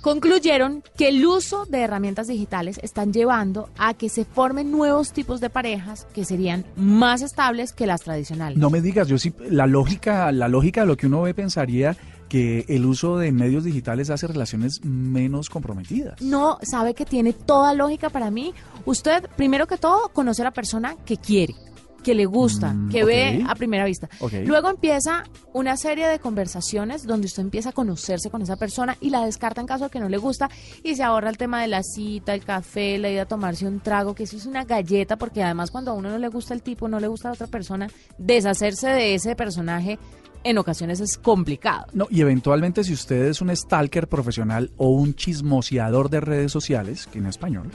Concluyeron 0.00 0.82
que 0.96 1.08
el 1.08 1.26
uso 1.26 1.66
de 1.66 1.80
herramientas 1.80 2.26
digitales 2.26 2.80
están 2.82 3.12
llevando 3.12 3.68
a 3.76 3.92
que 3.92 4.08
se 4.08 4.24
formen 4.24 4.70
nuevos 4.70 5.12
tipos 5.12 5.40
de 5.40 5.50
parejas 5.50 6.06
que 6.14 6.24
serían 6.24 6.64
más 6.74 7.20
estables 7.20 7.74
que 7.74 7.86
las 7.86 8.00
tradicionales. 8.00 8.56
No 8.58 8.70
me 8.70 8.80
digas, 8.80 9.08
yo 9.08 9.18
sí, 9.18 9.34
la 9.50 9.66
lógica, 9.66 10.32
la 10.32 10.48
lógica 10.48 10.82
de 10.82 10.86
lo 10.86 10.96
que 10.96 11.06
uno 11.06 11.20
ve 11.20 11.34
pensaría 11.34 11.98
que 12.30 12.64
el 12.68 12.86
uso 12.86 13.18
de 13.18 13.32
medios 13.32 13.64
digitales 13.64 14.08
hace 14.08 14.28
relaciones 14.28 14.84
menos 14.84 15.50
comprometidas. 15.50 16.22
No, 16.22 16.58
sabe 16.62 16.94
que 16.94 17.04
tiene 17.04 17.32
toda 17.32 17.74
lógica 17.74 18.08
para 18.08 18.30
mí. 18.30 18.54
Usted, 18.86 19.28
primero 19.36 19.66
que 19.66 19.76
todo, 19.76 20.10
conoce 20.12 20.42
a 20.42 20.44
la 20.44 20.52
persona 20.52 20.94
que 21.04 21.16
quiere, 21.16 21.56
que 22.04 22.14
le 22.14 22.26
gusta, 22.26 22.72
Mm, 22.72 22.88
que 22.90 23.04
ve 23.04 23.44
a 23.46 23.54
primera 23.56 23.84
vista. 23.84 24.08
Luego 24.46 24.70
empieza 24.70 25.24
una 25.52 25.76
serie 25.76 26.06
de 26.06 26.20
conversaciones 26.20 27.04
donde 27.04 27.26
usted 27.26 27.42
empieza 27.42 27.70
a 27.70 27.72
conocerse 27.72 28.30
con 28.30 28.42
esa 28.42 28.56
persona 28.56 28.96
y 29.00 29.10
la 29.10 29.24
descarta 29.24 29.60
en 29.60 29.66
caso 29.66 29.84
de 29.84 29.90
que 29.90 29.98
no 29.98 30.08
le 30.08 30.16
gusta 30.16 30.48
y 30.84 30.94
se 30.94 31.02
ahorra 31.02 31.30
el 31.30 31.36
tema 31.36 31.60
de 31.60 31.66
la 31.66 31.82
cita, 31.82 32.32
el 32.32 32.44
café, 32.44 32.96
la 32.98 33.10
ida 33.10 33.22
a 33.22 33.26
tomarse 33.26 33.66
un 33.66 33.80
trago, 33.80 34.14
que 34.14 34.22
eso 34.22 34.36
es 34.36 34.46
una 34.46 34.64
galleta, 34.64 35.16
porque 35.16 35.42
además 35.42 35.72
cuando 35.72 35.90
a 35.90 35.94
uno 35.94 36.10
no 36.10 36.18
le 36.18 36.28
gusta 36.28 36.54
el 36.54 36.62
tipo, 36.62 36.86
no 36.86 37.00
le 37.00 37.08
gusta 37.08 37.26
a 37.26 37.30
la 37.30 37.34
otra 37.34 37.48
persona, 37.48 37.88
deshacerse 38.18 38.88
de 38.88 39.16
ese 39.16 39.34
personaje 39.34 39.98
en 40.44 40.58
ocasiones 40.58 41.00
es 41.00 41.18
complicado. 41.18 41.86
No, 41.92 42.06
y 42.10 42.20
eventualmente 42.20 42.84
si 42.84 42.92
usted 42.92 43.26
es 43.26 43.40
un 43.40 43.54
stalker 43.54 44.08
profesional 44.08 44.70
o 44.76 44.88
un 44.88 45.14
chismoseador 45.14 46.10
de 46.10 46.20
redes 46.20 46.52
sociales, 46.52 47.06
que 47.06 47.18
en 47.18 47.26
español, 47.26 47.70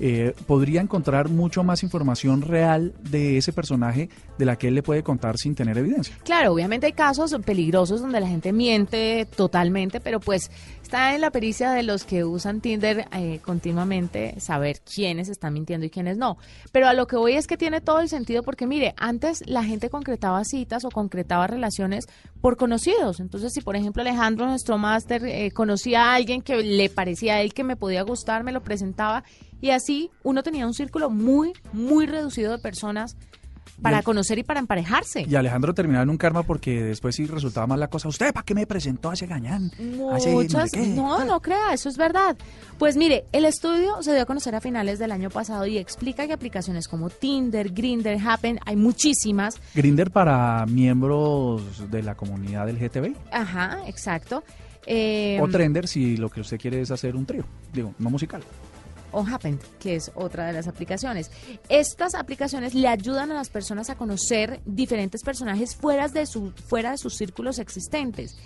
eh, 0.00 0.34
podría 0.46 0.80
encontrar 0.80 1.28
mucho 1.28 1.64
más 1.64 1.82
información 1.82 2.42
real 2.42 2.94
de 3.10 3.38
ese 3.38 3.52
personaje 3.52 4.08
de 4.38 4.44
la 4.44 4.56
que 4.56 4.68
él 4.68 4.74
le 4.74 4.82
puede 4.82 5.02
contar 5.02 5.38
sin 5.38 5.54
tener 5.54 5.78
evidencia. 5.78 6.16
Claro, 6.24 6.52
obviamente 6.52 6.86
hay 6.86 6.92
casos 6.92 7.34
peligrosos 7.44 8.00
donde 8.00 8.20
la 8.20 8.28
gente 8.28 8.52
miente 8.52 9.26
totalmente, 9.36 10.00
pero 10.00 10.20
pues 10.20 10.50
está 10.84 11.14
en 11.14 11.22
la 11.22 11.30
pericia 11.30 11.72
de 11.72 11.82
los 11.82 12.04
que 12.04 12.24
usan 12.24 12.60
Tinder 12.60 13.08
eh, 13.12 13.40
continuamente 13.42 14.38
saber 14.38 14.80
quiénes 14.80 15.30
están 15.30 15.54
mintiendo 15.54 15.86
y 15.86 15.90
quiénes 15.90 16.18
no. 16.18 16.36
Pero 16.72 16.88
a 16.88 16.92
lo 16.92 17.06
que 17.06 17.16
voy 17.16 17.32
es 17.32 17.46
que 17.46 17.56
tiene 17.56 17.80
todo 17.80 18.00
el 18.00 18.10
sentido 18.10 18.42
porque 18.42 18.66
mire, 18.66 18.94
antes 18.98 19.42
la 19.46 19.64
gente 19.64 19.88
concretaba 19.88 20.44
citas 20.44 20.84
o 20.84 20.90
concretaba 20.90 21.46
relaciones 21.46 22.04
por 22.42 22.58
conocidos. 22.58 23.18
Entonces, 23.20 23.54
si 23.54 23.62
por 23.62 23.76
ejemplo 23.76 24.02
Alejandro, 24.02 24.46
nuestro 24.46 24.76
máster, 24.76 25.24
eh, 25.24 25.50
conocía 25.52 26.04
a 26.04 26.14
alguien 26.16 26.42
que 26.42 26.56
le 26.56 26.90
parecía 26.90 27.36
a 27.36 27.40
él 27.40 27.54
que 27.54 27.64
me 27.64 27.76
podía 27.76 28.02
gustar, 28.02 28.44
me 28.44 28.52
lo 28.52 28.62
presentaba 28.62 29.24
y 29.62 29.70
así 29.70 30.10
uno 30.22 30.42
tenía 30.42 30.66
un 30.66 30.74
círculo 30.74 31.08
muy, 31.08 31.54
muy 31.72 32.04
reducido 32.04 32.52
de 32.52 32.58
personas 32.58 33.16
para 33.82 34.02
conocer 34.02 34.38
y 34.38 34.42
para 34.42 34.60
emparejarse. 34.60 35.26
Y 35.28 35.34
Alejandro 35.34 35.74
terminaba 35.74 36.02
en 36.02 36.10
un 36.10 36.16
karma 36.16 36.42
porque 36.42 36.82
después 36.82 37.14
sí 37.16 37.26
resultaba 37.26 37.66
mal 37.66 37.80
la 37.80 37.88
cosa. 37.88 38.08
¿Usted 38.08 38.32
para 38.32 38.44
qué 38.44 38.54
me 38.54 38.66
presentó 38.66 39.10
a 39.10 39.14
ese 39.14 39.26
gañán? 39.26 39.70
A 40.12 40.18
ese 40.18 40.30
Muchas, 40.30 40.70
sé 40.70 40.78
qué?" 40.80 40.86
no, 40.88 41.24
no 41.24 41.40
crea, 41.40 41.72
eso 41.72 41.88
es 41.88 41.96
verdad. 41.96 42.36
Pues 42.78 42.96
mire, 42.96 43.24
el 43.32 43.44
estudio 43.44 44.02
se 44.02 44.12
dio 44.12 44.22
a 44.22 44.26
conocer 44.26 44.54
a 44.54 44.60
finales 44.60 44.98
del 44.98 45.12
año 45.12 45.30
pasado 45.30 45.66
y 45.66 45.78
explica 45.78 46.26
que 46.26 46.32
aplicaciones 46.32 46.88
como 46.88 47.10
Tinder, 47.10 47.72
Grindr, 47.72 48.16
Happen, 48.24 48.58
hay 48.64 48.76
muchísimas. 48.76 49.60
Grinder 49.74 50.10
para 50.10 50.66
miembros 50.66 51.90
de 51.90 52.02
la 52.02 52.14
comunidad 52.14 52.66
del 52.66 52.78
GTB. 52.78 53.16
Ajá, 53.32 53.80
exacto. 53.86 54.44
Eh, 54.86 55.38
o 55.40 55.48
Trender 55.48 55.88
si 55.88 56.16
lo 56.16 56.28
que 56.28 56.40
usted 56.40 56.58
quiere 56.58 56.80
es 56.80 56.90
hacer 56.90 57.16
un 57.16 57.26
trío. 57.26 57.44
Digo, 57.72 57.94
no 57.98 58.10
musical. 58.10 58.42
O 59.14 59.26
Happen, 59.26 59.58
que 59.78 59.96
es 59.96 60.10
otra 60.14 60.46
de 60.46 60.52
las 60.52 60.68
aplicaciones. 60.68 61.30
Estas 61.68 62.14
aplicaciones 62.14 62.74
le 62.74 62.88
ayudan 62.88 63.30
a 63.30 63.34
las 63.34 63.48
personas 63.48 63.90
a 63.90 63.96
conocer 63.96 64.60
diferentes 64.66 65.22
personajes 65.22 65.74
fuera 65.74 66.08
de, 66.08 66.26
su, 66.26 66.52
fuera 66.52 66.90
de 66.90 66.98
sus 66.98 67.16
círculos 67.16 67.58
existentes. 67.58 68.36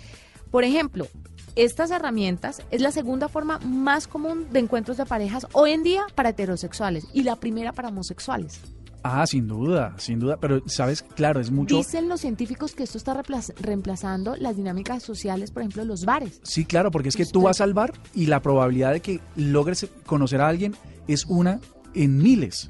Por 0.51 0.63
ejemplo, 0.63 1.07
estas 1.55 1.91
herramientas 1.91 2.61
es 2.71 2.81
la 2.81 2.91
segunda 2.91 3.27
forma 3.27 3.59
más 3.59 4.07
común 4.07 4.47
de 4.51 4.59
encuentros 4.59 4.97
de 4.97 5.05
parejas 5.05 5.45
hoy 5.53 5.71
en 5.71 5.83
día 5.83 6.05
para 6.15 6.29
heterosexuales 6.29 7.05
y 7.13 7.23
la 7.23 7.35
primera 7.35 7.73
para 7.73 7.89
homosexuales. 7.89 8.59
Ah, 9.03 9.25
sin 9.27 9.47
duda, 9.47 9.93
sin 9.97 10.19
duda. 10.19 10.37
Pero, 10.37 10.61
¿sabes? 10.67 11.03
Claro, 11.03 11.39
es 11.39 11.51
mucho... 11.51 11.77
Dicen 11.77 12.09
los 12.09 12.21
científicos 12.21 12.73
que 12.75 12.83
esto 12.83 12.97
está 12.97 13.13
reemplaz- 13.13 13.53
reemplazando 13.59 14.35
las 14.35 14.57
dinámicas 14.57 15.03
sociales, 15.03 15.51
por 15.51 15.61
ejemplo, 15.61 15.85
los 15.85 16.05
bares. 16.05 16.39
Sí, 16.43 16.65
claro, 16.65 16.91
porque 16.91 17.09
es 17.09 17.15
que 17.15 17.25
tú 17.25 17.43
vas 17.43 17.61
al 17.61 17.73
bar 17.73 17.93
y 18.13 18.25
la 18.25 18.41
probabilidad 18.41 18.91
de 18.93 18.99
que 18.99 19.19
logres 19.35 19.87
conocer 20.05 20.41
a 20.41 20.47
alguien 20.49 20.75
es 21.07 21.25
una 21.25 21.59
en 21.95 22.19
miles. 22.19 22.67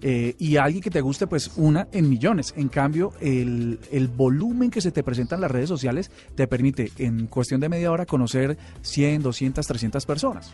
Eh, 0.00 0.34
y 0.38 0.56
a 0.56 0.64
alguien 0.64 0.82
que 0.82 0.88
te 0.90 1.02
guste, 1.02 1.26
pues 1.26 1.50
una 1.56 1.88
en 1.92 2.08
millones. 2.08 2.54
En 2.56 2.68
cambio, 2.68 3.12
el, 3.20 3.78
el 3.90 4.08
volumen 4.08 4.70
que 4.70 4.80
se 4.80 4.90
te 4.90 5.02
presenta 5.02 5.34
en 5.34 5.42
las 5.42 5.50
redes 5.50 5.68
sociales 5.68 6.10
te 6.34 6.46
permite 6.46 6.90
en 6.96 7.26
cuestión 7.26 7.60
de 7.60 7.68
media 7.68 7.92
hora 7.92 8.06
conocer 8.06 8.56
100, 8.80 9.22
200, 9.24 9.66
300 9.66 10.06
personas. 10.06 10.50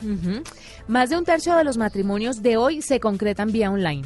Más 0.88 1.10
de 1.10 1.16
un 1.16 1.24
tercio 1.24 1.54
de 1.54 1.62
los 1.62 1.76
matrimonios 1.78 2.42
de 2.42 2.56
hoy 2.56 2.82
se 2.82 2.98
concretan 2.98 3.52
vía 3.52 3.70
online. 3.70 4.02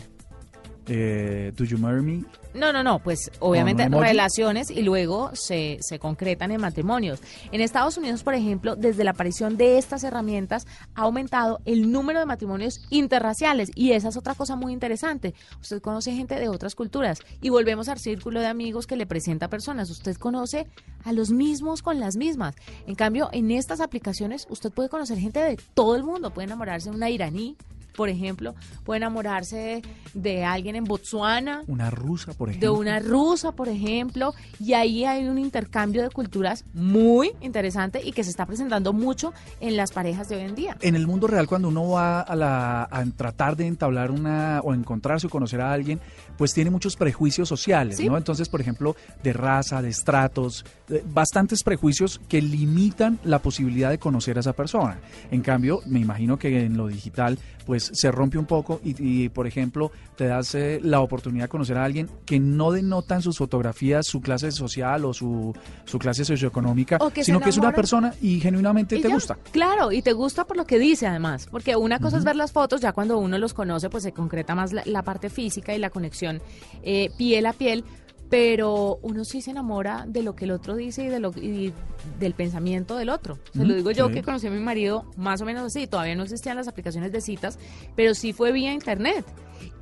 Eh, 0.87 1.53
Do 1.57 1.64
You 1.64 1.79
Marry 1.79 2.03
Me? 2.03 2.25
No, 2.55 2.73
no, 2.73 2.83
no, 2.83 2.99
pues 2.99 3.31
obviamente 3.38 3.88
relaciones 3.88 4.71
y 4.71 4.83
luego 4.83 5.31
se, 5.33 5.79
se 5.81 5.99
concretan 5.99 6.51
en 6.51 6.61
matrimonios. 6.61 7.21
En 7.51 7.61
Estados 7.62 7.97
Unidos, 7.97 8.23
por 8.23 8.35
ejemplo, 8.35 8.77
desde 8.77 9.05
la 9.05 9.12
aparición 9.12 9.57
de 9.57 9.79
estas 9.79 10.05
herramientas 10.05 10.66
ha 10.95 11.03
aumentado 11.03 11.61
el 11.64 11.90
número 11.90 12.18
de 12.18 12.27
matrimonios 12.27 12.81
interraciales 12.90 13.71
y 13.75 13.92
esa 13.92 14.09
es 14.09 14.16
otra 14.16 14.35
cosa 14.35 14.55
muy 14.57 14.73
interesante. 14.73 15.35
Usted 15.61 15.81
conoce 15.81 16.12
gente 16.12 16.38
de 16.38 16.49
otras 16.49 16.75
culturas 16.75 17.21
y 17.40 17.49
volvemos 17.49 17.88
al 17.88 17.99
círculo 17.99 18.40
de 18.40 18.49
amigos 18.49 18.87
que 18.87 18.97
le 18.97 19.07
presenta 19.07 19.49
personas. 19.49 19.88
Usted 19.90 20.16
conoce 20.16 20.66
a 21.05 21.12
los 21.12 21.31
mismos 21.31 21.81
con 21.81 22.01
las 22.01 22.16
mismas. 22.16 22.55
En 22.87 22.97
cambio, 22.97 23.31
en 23.33 23.51
estas 23.51 23.81
aplicaciones 23.81 24.47
usted 24.51 24.71
puede 24.71 24.88
conocer 24.88 25.18
gente 25.18 25.40
de 25.40 25.59
todo 25.75 25.97
el 25.97 26.05
mundo. 26.05 26.33
Puede 26.33 26.47
enamorarse 26.47 26.90
de 26.90 26.97
una 26.97 27.09
iraní, 27.09 27.57
por 27.94 28.09
ejemplo, 28.09 28.55
puede 28.85 28.98
enamorarse 28.98 29.83
de 30.14 30.44
alguien 30.44 30.76
en 30.76 30.85
Botsuana 30.85 31.62
Una 31.66 31.90
rusa, 31.90 32.33
por 32.33 32.48
de 32.48 32.57
ejemplo. 32.57 32.74
una 32.74 32.98
rusa, 33.00 33.52
por 33.52 33.68
ejemplo, 33.68 34.35
y 34.59 34.74
ahí 34.74 35.05
hay 35.05 35.26
un 35.26 35.38
intercambio 35.38 36.02
de 36.02 36.11
culturas 36.11 36.64
muy 36.74 37.33
interesante 37.40 38.00
y 38.05 38.12
que 38.12 38.24
se 38.24 38.31
está 38.31 38.46
presentando 38.46 38.92
mucho 38.92 39.33
en 39.61 39.76
las 39.76 39.92
parejas 39.92 40.28
de 40.28 40.37
hoy 40.37 40.42
en 40.42 40.55
día. 40.55 40.76
En 40.81 40.96
el 40.96 41.07
mundo 41.07 41.26
real, 41.26 41.46
cuando 41.46 41.68
uno 41.68 41.88
va 41.90 42.20
a, 42.20 42.37
la, 42.37 42.83
a 42.90 43.05
tratar 43.16 43.57
de 43.57 43.66
entablar 43.66 44.11
una 44.11 44.61
o 44.62 44.74
encontrarse 44.74 45.26
o 45.26 45.31
conocer 45.31 45.61
a 45.61 45.72
alguien, 45.72 46.00
pues 46.37 46.53
tiene 46.55 46.71
muchos 46.71 46.97
prejuicios 46.97 47.49
sociales, 47.49 47.97
Sí. 47.99 48.09
¿no? 48.09 48.16
Entonces, 48.16 48.49
por 48.49 48.61
ejemplo, 48.61 48.97
de 49.23 49.33
raza, 49.33 49.83
de 49.83 49.88
estratos, 49.90 50.64
eh, 50.88 51.03
bastantes 51.07 51.62
prejuicios 51.62 52.21
que 52.29 52.40
limitan 52.42 53.18
la 53.25 53.40
posibilidad 53.40 53.90
de 53.90 53.99
conocer 53.99 54.37
a 54.37 54.40
esa 54.40 54.53
persona. 54.53 54.99
En 55.31 55.40
cambio, 55.42 55.81
me 55.87 56.01
imagino 56.01 56.38
que 56.38 56.64
en 56.64 56.77
lo 56.77 56.88
digital, 56.88 57.38
pues 57.66 57.90
se 57.92 58.11
rompe 58.11 58.38
un 58.38 58.47
poco 58.47 58.81
y, 58.85 58.95
y, 59.25 59.29
por 59.29 59.47
ejemplo, 59.47 59.92
te 60.16 60.27
das 60.27 60.55
eh, 60.55 60.81
la 60.83 61.01
oportunidad 61.01 61.45
de 61.45 61.49
conocer 61.49 61.77
a 61.79 61.85
alguien 61.85 62.09
que 62.27 62.40
no 62.40 62.73
denota 62.73 63.14
en 63.14 63.23
sus 63.23 63.38
fotografías 63.38 64.07
su 64.07 64.21
clase 64.21 64.51
social 64.51 65.05
o 65.05 65.12
su, 65.14 65.55
su 65.85 65.99
clase 65.99 66.25
socioeconómica, 66.25 66.99
que 67.14 67.25
sino 67.25 67.40
que 67.40 67.51
es 67.51 67.59
una 67.59 67.73
persona 67.73 68.14
y 68.21 68.40
genuinamente 68.40 68.97
Y 68.97 69.03
te 69.03 69.09
ya, 69.09 69.14
gusta. 69.14 69.38
Claro, 69.53 69.92
y 69.92 70.03
te 70.03 70.12
gusta 70.12 70.45
por 70.45 70.57
lo 70.57 70.64
que 70.66 70.79
dice 70.79 71.07
además, 71.07 71.47
porque 71.51 71.77
una 71.77 71.99
cosa 72.01 72.18
es 72.18 72.25
ver 72.25 72.37
las 72.37 72.53
fotos, 72.53 72.81
ya 72.81 72.92
cuando 72.92 73.18
uno 73.18 73.38
los 73.38 73.55
conoce, 73.55 73.88
pues 73.90 74.03
se 74.03 74.12
concreta 74.12 74.55
más 74.55 74.73
la, 74.73 74.83
la 74.85 75.03
parte 75.03 75.31
física 75.31 75.75
y 75.75 75.79
la 75.79 75.90
conexión 75.90 76.21
eh, 76.82 77.11
piel 77.16 77.46
a 77.46 77.52
piel, 77.52 77.85
pero 78.32 78.98
uno 79.02 79.26
sí 79.26 79.42
se 79.42 79.50
enamora 79.50 80.06
de 80.08 80.22
lo 80.22 80.35
que 80.35 80.46
el 80.46 80.52
otro 80.52 80.74
dice 80.74 81.04
y, 81.04 81.08
de 81.08 81.20
lo, 81.20 81.32
y 81.32 81.72
del 82.18 82.32
pensamiento 82.32 82.96
del 82.96 83.11
otro. 83.11 83.38
Se 83.52 83.64
lo 83.64 83.74
digo 83.74 83.90
yo 83.90 84.08
sí. 84.08 84.14
que 84.14 84.22
conocí 84.22 84.46
a 84.46 84.50
mi 84.50 84.58
marido 84.58 85.04
más 85.16 85.42
o 85.42 85.44
menos 85.44 85.64
así, 85.64 85.87
todavía 85.87 86.14
no 86.14 86.22
existían 86.22 86.56
las 86.56 86.66
aplicaciones 86.66 87.12
de 87.12 87.20
citas, 87.20 87.58
pero 87.94 88.14
sí 88.14 88.32
fue 88.32 88.52
vía 88.52 88.72
internet. 88.72 89.26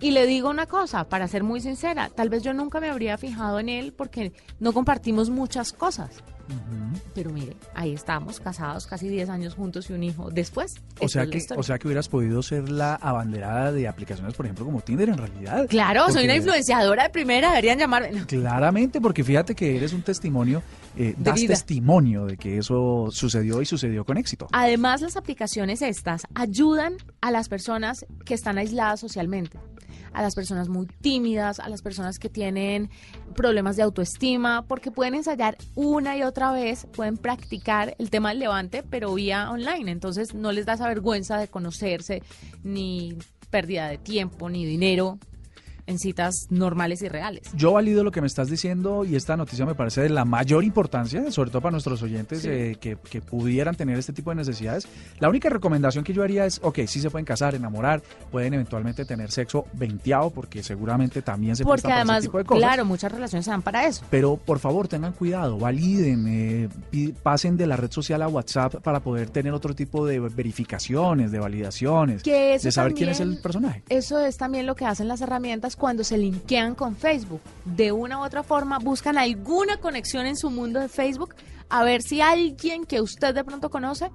Y 0.01 0.11
le 0.11 0.27
digo 0.27 0.51
una 0.51 0.67
cosa, 0.67 1.09
para 1.09 1.29
ser 1.29 1.45
muy 1.45 1.61
sincera, 1.61 2.09
tal 2.09 2.29
vez 2.29 2.43
yo 2.43 2.53
nunca 2.53 2.81
me 2.81 2.91
habría 2.91 3.17
fijado 3.19 3.61
en 3.61 3.69
él 3.69 3.93
porque 3.93 4.33
no 4.59 4.73
compartimos 4.73 5.31
muchas 5.31 5.73
cosas. 5.73 6.25
Pero 7.15 7.31
mire, 7.31 7.57
ahí 7.75 7.93
estamos, 7.93 8.41
casados 8.41 8.87
casi 8.87 9.09
10 9.09 9.29
años 9.29 9.55
juntos 9.55 9.91
y 9.91 9.93
un 9.93 10.03
hijo 10.03 10.31
después. 10.31 10.77
O 11.01 11.09
sea, 11.09 11.27
que, 11.27 11.43
o 11.57 11.63
sea 11.63 11.79
que 11.79 11.87
hubieras 11.87 12.09
podido 12.09 12.43
ser 12.43 12.71
la 12.71 12.95
abanderada 12.95 13.73
de 13.73 13.89
aplicaciones, 13.89 14.35
por 14.35 14.47
ejemplo, 14.47 14.65
como 14.65 14.81
Tinder 14.81 15.09
en 15.09 15.19
realidad. 15.19 15.67
Claro, 15.69 16.11
soy 16.11 16.25
una 16.25 16.37
influenciadora 16.37 17.05
de 17.05 17.11
primera, 17.11 17.51
deberían 17.51 17.79
llamarme. 17.79 18.11
No. 18.13 18.27
Claramente, 18.27 19.01
porque 19.01 19.25
fíjate 19.25 19.55
que 19.55 19.77
eres 19.77 19.93
un 19.93 20.03
testimonio, 20.03 20.63
eh, 20.97 21.15
das 21.19 21.35
vida. 21.35 21.55
testimonio 21.55 22.27
de 22.27 22.37
que 22.37 22.59
eso 22.59 23.09
sucedió 23.11 23.63
y 23.63 23.67
sucedió 23.67 24.05
con 24.05 24.17
éxito. 24.17 24.49
Además, 24.53 25.01
las 25.01 25.17
aplicaciones 25.17 25.83
estas 25.83 26.23
ayudan 26.35 26.95
a 27.21 27.31
las 27.31 27.49
personas 27.49 28.07
que 28.25 28.35
están 28.35 28.59
aisladas 28.59 29.01
socialmente, 29.01 29.59
a 30.13 30.23
las 30.23 30.35
personas 30.35 30.69
muy 30.69 30.87
tímidas, 30.87 31.61
a 31.61 31.69
las 31.69 31.83
personas 31.83 32.19
que 32.19 32.29
tienen 32.29 32.91
problemas 33.35 33.77
de 33.77 33.83
autoestima, 33.83 34.65
porque 34.67 34.91
pueden 34.91 35.15
ensayar 35.15 35.57
una 35.75 36.17
y 36.17 36.23
otra 36.23 36.53
vez, 36.53 36.87
pueden 36.93 37.17
practicar 37.17 37.95
el 37.99 38.11
tema 38.11 38.31
del 38.31 38.41
levante, 38.41 38.83
pero 38.83 39.15
vía 39.15 39.51
online. 39.51 39.91
Entonces, 39.91 40.35
no 40.35 40.53
les 40.53 40.67
da 40.67 40.75
esa 40.75 40.89
vergüenza 40.89 41.39
de 41.39 41.49
conocerse, 41.49 42.23
ni 42.63 43.17
pérdida 43.51 43.89
de 43.89 43.99
tiempo, 43.99 44.49
ni 44.49 44.65
dinero 44.65 45.19
en 45.91 45.99
citas 45.99 46.47
normales 46.51 47.03
y 47.03 47.09
reales. 47.09 47.43
Yo 47.55 47.73
valido 47.73 48.03
lo 48.05 48.11
que 48.11 48.21
me 48.21 48.27
estás 48.27 48.49
diciendo 48.49 49.05
y 49.05 49.17
esta 49.17 49.37
noticia 49.37 49.67
me 49.67 49.75
parece 49.75 50.01
de 50.03 50.09
la 50.09 50.25
mayor 50.25 50.65
importancia, 50.65 51.31
sobre 51.31 51.51
todo 51.51 51.63
para 51.63 51.73
nuestros 51.73 52.03
oyentes 52.03 52.43
Sí. 52.43 52.49
eh, 52.49 52.77
que, 52.81 52.97
que 52.97 53.21
pudieran 53.21 53.75
tener 53.75 53.99
este 53.99 54.13
tipo 54.13 54.31
de 54.31 54.37
necesidades. 54.37 54.87
La 55.19 55.29
única 55.29 55.49
recomendación 55.51 56.05
que 56.05 56.13
yo 56.13 56.23
haría 56.23 56.47
es, 56.47 56.61
ok, 56.63 56.81
sí 56.87 57.01
se 57.01 57.11
pueden 57.11 57.25
casar, 57.27 57.55
enamorar, 57.55 58.03
pueden 58.31 58.55
eventualmente 58.55 59.05
tener 59.05 59.31
sexo 59.31 59.67
venteado, 59.75 60.31
porque 60.31 60.63
seguramente 60.63 61.23
también 61.23 61.57
se 61.57 61.65
Porque 61.65 61.83
para 61.83 61.97
además, 61.97 62.19
ese 62.19 62.29
tipo 62.29 62.39
de 62.39 62.45
cosas. 62.45 62.63
claro, 62.63 62.85
muchas 62.85 63.13
relaciones 63.13 63.45
se 63.45 63.51
dan 63.51 63.63
para 63.63 63.87
eso. 63.87 64.05
Pero 64.11 64.37
por 64.37 64.59
favor 64.61 64.89
tengan 64.89 65.13
cuidado, 65.13 65.59
validen, 65.59 66.27
eh, 66.29 67.13
pasen 67.23 67.57
de 67.57 67.67
la 67.67 67.77
red 67.77 67.91
social 67.91 68.23
a 68.23 68.29
WhatsApp 68.29 68.77
para 68.77 69.01
poder 69.01 69.31
tener 69.31 69.53
otro 69.53 69.75
tipo 69.75 70.07
de 70.07 70.21
verificaciones, 70.21 71.33
de 71.33 71.39
validaciones, 71.39 72.23
de 72.23 72.59
saber 72.71 72.95
quién 72.95 73.09
es 73.11 73.19
también- 73.19 73.37
el 73.37 73.43
personaje. 73.43 73.83
Eso 73.89 74.19
es 74.21 74.37
también 74.37 74.67
lo 74.67 74.75
que 74.75 74.85
hacen 74.85 75.09
las 75.09 75.21
herramientas 75.21 75.77
cuando 75.81 76.05
se 76.05 76.17
linkean 76.17 76.77
con 76.77 76.95
Facebook. 76.95 77.41
De 77.65 77.91
una 77.91 78.21
u 78.21 78.23
otra 78.23 78.45
forma 78.45 78.79
buscan 78.79 79.19
alguna 79.19 79.79
conexión 79.79 80.27
en 80.27 80.37
su 80.37 80.51
mundo 80.51 80.79
de 80.79 80.89
Facebook 80.89 81.35
a 81.69 81.83
ver 81.83 82.03
si 82.03 82.21
alguien 82.21 82.85
que 82.85 83.01
usted 83.01 83.35
de 83.35 83.43
pronto 83.43 83.71
conoce 83.71 84.11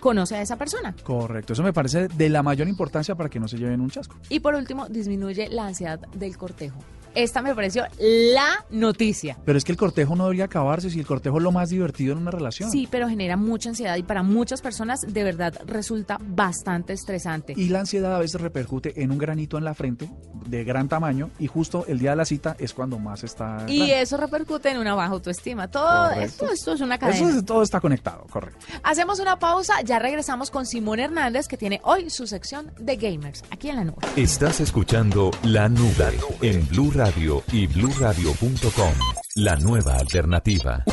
conoce 0.00 0.34
a 0.34 0.42
esa 0.42 0.56
persona. 0.56 0.94
Correcto, 1.04 1.52
eso 1.52 1.62
me 1.62 1.72
parece 1.72 2.08
de 2.08 2.28
la 2.28 2.42
mayor 2.42 2.66
importancia 2.66 3.14
para 3.14 3.30
que 3.30 3.38
no 3.38 3.46
se 3.46 3.56
lleven 3.56 3.80
un 3.80 3.88
chasco. 3.88 4.16
Y 4.28 4.40
por 4.40 4.56
último, 4.56 4.88
disminuye 4.88 5.48
la 5.48 5.66
ansiedad 5.66 6.00
del 6.16 6.36
cortejo. 6.36 6.80
Esta 7.14 7.42
me 7.42 7.54
pareció 7.54 7.84
la 7.98 8.64
noticia. 8.70 9.38
Pero 9.44 9.58
es 9.58 9.64
que 9.64 9.72
el 9.72 9.78
cortejo 9.78 10.16
no 10.16 10.24
debería 10.24 10.44
acabarse 10.46 10.90
si 10.90 10.98
el 11.00 11.06
cortejo 11.06 11.38
es 11.38 11.42
lo 11.42 11.52
más 11.52 11.70
divertido 11.70 12.12
en 12.12 12.18
una 12.18 12.30
relación. 12.30 12.70
Sí, 12.70 12.88
pero 12.90 13.08
genera 13.08 13.36
mucha 13.36 13.68
ansiedad 13.68 13.96
y 13.96 14.02
para 14.02 14.22
muchas 14.22 14.60
personas 14.62 15.00
de 15.06 15.24
verdad 15.24 15.54
resulta 15.66 16.18
bastante 16.20 16.92
estresante. 16.92 17.54
Y 17.56 17.68
la 17.68 17.80
ansiedad 17.80 18.14
a 18.14 18.18
veces 18.18 18.40
repercute 18.40 19.02
en 19.02 19.10
un 19.10 19.18
granito 19.18 19.58
en 19.58 19.64
la 19.64 19.74
frente 19.74 20.10
de 20.46 20.64
gran 20.64 20.88
tamaño 20.88 21.30
y 21.38 21.46
justo 21.46 21.84
el 21.86 21.98
día 21.98 22.10
de 22.10 22.16
la 22.16 22.24
cita 22.24 22.56
es 22.58 22.72
cuando 22.74 22.98
más 22.98 23.22
está. 23.24 23.64
Y 23.68 23.76
grande. 23.78 24.02
eso 24.02 24.16
repercute 24.16 24.70
en 24.70 24.78
una 24.78 24.94
baja 24.94 25.12
autoestima. 25.12 25.68
Todo 25.68 26.10
esto, 26.12 26.50
esto 26.50 26.72
es 26.72 26.80
una 26.80 26.98
cadena. 26.98 27.16
Eso 27.28 27.38
es- 27.38 27.44
todo 27.44 27.62
está 27.62 27.80
conectado, 27.80 28.26
correcto. 28.30 28.64
Hacemos 28.82 29.20
una 29.20 29.38
pausa, 29.38 29.74
ya 29.84 29.98
regresamos 29.98 30.50
con 30.50 30.66
Simón 30.66 30.98
Hernández 31.00 31.46
que 31.48 31.56
tiene 31.56 31.80
hoy 31.84 32.10
su 32.10 32.26
sección 32.26 32.72
de 32.78 32.96
gamers 32.96 33.42
aquí 33.50 33.68
en 33.68 33.76
la 33.76 33.84
nube. 33.84 33.98
Estás 34.16 34.60
escuchando 34.60 35.30
La 35.44 35.68
Nube 35.68 36.18
en 36.40 36.66
Blue 36.68 36.90
Radio 36.90 37.01
y 37.52 37.66
bluradio.com. 37.66 38.92
La 39.34 39.56
nueva 39.56 39.96
alternativa. 39.96 40.84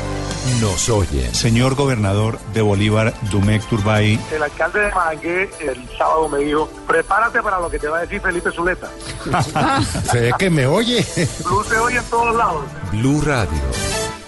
Nos 0.60 0.89
oyen. 0.89 1.36
Señor 1.36 1.76
gobernador 1.76 2.39
de 2.54 2.62
Bolívar, 2.62 3.13
Dumec 3.30 3.63
Turbay, 3.67 4.19
El 4.32 4.41
alcalde 4.41 4.80
de 4.80 4.91
Mangue 4.91 5.50
el 5.60 5.98
sábado 5.98 6.30
me 6.30 6.39
dijo, 6.39 6.67
prepárate 6.88 7.43
para 7.43 7.60
lo 7.60 7.69
que 7.69 7.78
te 7.78 7.88
va 7.88 8.00
a 8.00 8.02
decir 8.02 8.22
Felipe 8.22 8.50
Zuleta. 8.52 8.89
se 10.12 10.19
ve 10.19 10.32
que 10.39 10.50
me 10.50 10.65
oye. 10.65 11.06
Blue 11.45 11.63
se 11.63 11.78
oye 11.78 11.98
en 11.98 12.06
todos 12.06 12.36
lados. 12.36 12.65
Blue 12.91 13.22
Radio. 13.22 13.62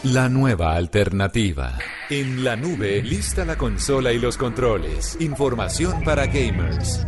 La 0.03 0.29
nueva 0.29 0.75
alternativa. 0.75 1.79
En 2.09 2.43
la 2.43 2.55
nube, 2.55 3.01
lista 3.01 3.43
la 3.43 3.57
consola 3.57 4.11
y 4.11 4.19
los 4.19 4.37
controles. 4.37 5.17
Información 5.19 6.03
para 6.03 6.27
gamers. 6.27 7.05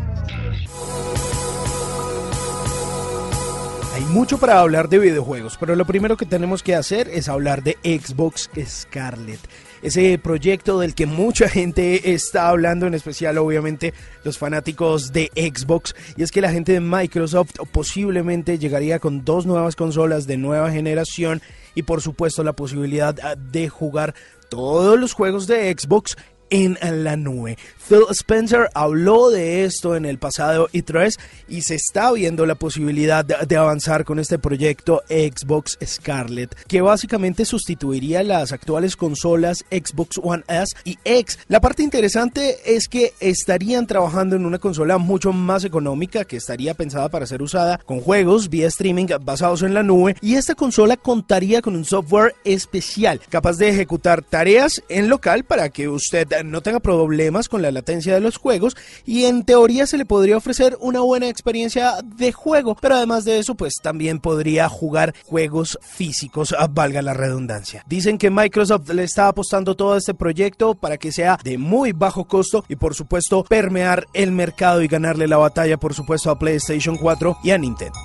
Hay 4.03 4.09
mucho 4.09 4.37
para 4.37 4.59
hablar 4.59 4.89
de 4.89 4.99
videojuegos, 4.99 5.55
pero 5.57 5.77
lo 5.77 5.85
primero 5.85 6.17
que 6.17 6.25
tenemos 6.25 6.61
que 6.61 6.75
hacer 6.75 7.07
es 7.07 7.29
hablar 7.29 7.63
de 7.63 7.77
Xbox 7.83 8.49
Scarlet. 8.65 9.39
Ese 9.81 10.19
proyecto 10.21 10.77
del 10.77 10.93
que 10.93 11.05
mucha 11.05 11.47
gente 11.47 12.13
está 12.13 12.49
hablando, 12.49 12.85
en 12.85 12.95
especial 12.95 13.37
obviamente 13.37 13.93
los 14.25 14.37
fanáticos 14.37 15.13
de 15.13 15.31
Xbox, 15.37 15.95
y 16.17 16.23
es 16.23 16.33
que 16.33 16.41
la 16.41 16.51
gente 16.51 16.73
de 16.73 16.81
Microsoft 16.81 17.51
posiblemente 17.71 18.59
llegaría 18.59 18.99
con 18.99 19.23
dos 19.23 19.45
nuevas 19.45 19.77
consolas 19.77 20.27
de 20.27 20.35
nueva 20.35 20.69
generación 20.69 21.41
y 21.73 21.83
por 21.83 22.01
supuesto 22.01 22.43
la 22.43 22.51
posibilidad 22.51 23.17
ah, 23.23 23.35
de 23.35 23.69
jugar 23.69 24.15
todos 24.49 24.99
los 24.99 25.13
juegos 25.13 25.47
de 25.47 25.73
Xbox 25.73 26.17
en 26.49 26.77
la 27.03 27.15
nube. 27.15 27.57
Phil 27.87 28.03
Spencer 28.11 28.69
habló 28.73 29.29
de 29.29 29.65
esto 29.65 29.95
en 29.95 30.05
el 30.05 30.17
pasado 30.17 30.69
E3 30.69 31.19
y 31.49 31.63
se 31.63 31.75
está 31.75 32.11
viendo 32.11 32.45
la 32.45 32.55
posibilidad 32.55 33.25
de, 33.25 33.35
de 33.45 33.57
avanzar 33.57 34.05
con 34.05 34.19
este 34.19 34.39
proyecto 34.39 35.01
Xbox 35.09 35.77
Scarlet, 35.83 36.55
que 36.67 36.81
básicamente 36.81 37.45
sustituiría 37.45 38.23
las 38.23 38.51
actuales 38.53 38.95
consolas 38.95 39.65
Xbox 39.69 40.19
One 40.23 40.43
S 40.47 40.75
y 40.85 40.97
X. 41.03 41.39
La 41.47 41.59
parte 41.59 41.83
interesante 41.83 42.75
es 42.75 42.87
que 42.87 43.13
estarían 43.19 43.87
trabajando 43.87 44.35
en 44.35 44.45
una 44.45 44.59
consola 44.59 44.97
mucho 44.97 45.33
más 45.33 45.65
económica 45.65 46.25
que 46.25 46.37
estaría 46.37 46.73
pensada 46.73 47.09
para 47.09 47.25
ser 47.25 47.41
usada 47.41 47.79
con 47.79 47.99
juegos 48.01 48.49
vía 48.49 48.67
streaming 48.67 49.07
basados 49.21 49.61
en 49.61 49.73
la 49.73 49.83
nube 49.83 50.15
y 50.21 50.35
esta 50.35 50.55
consola 50.55 50.97
contaría 50.97 51.61
con 51.61 51.75
un 51.75 51.85
software 51.85 52.35
especial 52.43 53.19
capaz 53.29 53.57
de 53.57 53.69
ejecutar 53.69 54.21
tareas 54.21 54.81
en 54.89 55.09
local 55.09 55.43
para 55.43 55.69
que 55.69 55.87
usted 55.87 56.31
no 56.43 56.61
tenga 56.61 56.79
problemas 56.79 57.49
con 57.49 57.61
la 57.61 57.71
latencia 57.71 58.13
de 58.13 58.21
los 58.21 58.37
juegos 58.37 58.75
y 59.05 59.25
en 59.25 59.43
teoría 59.43 59.85
se 59.85 59.97
le 59.97 60.05
podría 60.05 60.37
ofrecer 60.37 60.77
una 60.79 61.01
buena 61.01 61.27
experiencia 61.27 61.95
de 62.03 62.31
juego, 62.31 62.75
pero 62.79 62.95
además 62.95 63.25
de 63.25 63.39
eso 63.39 63.55
pues 63.55 63.75
también 63.81 64.19
podría 64.19 64.69
jugar 64.69 65.13
juegos 65.25 65.77
físicos, 65.81 66.55
ah, 66.57 66.67
valga 66.69 67.01
la 67.01 67.13
redundancia. 67.13 67.83
Dicen 67.87 68.17
que 68.17 68.31
Microsoft 68.31 68.89
le 68.89 69.03
está 69.03 69.27
apostando 69.27 69.75
todo 69.75 69.93
a 69.93 69.97
este 69.97 70.13
proyecto 70.13 70.75
para 70.75 70.97
que 70.97 71.11
sea 71.11 71.37
de 71.43 71.57
muy 71.57 71.91
bajo 71.91 72.25
costo 72.25 72.65
y 72.67 72.75
por 72.75 72.95
supuesto 72.95 73.43
permear 73.43 74.07
el 74.13 74.31
mercado 74.31 74.81
y 74.81 74.87
ganarle 74.87 75.27
la 75.27 75.37
batalla 75.37 75.77
por 75.77 75.93
supuesto 75.93 76.31
a 76.31 76.39
PlayStation 76.39 76.97
4 76.97 77.37
y 77.43 77.51
a 77.51 77.57
Nintendo. 77.57 77.99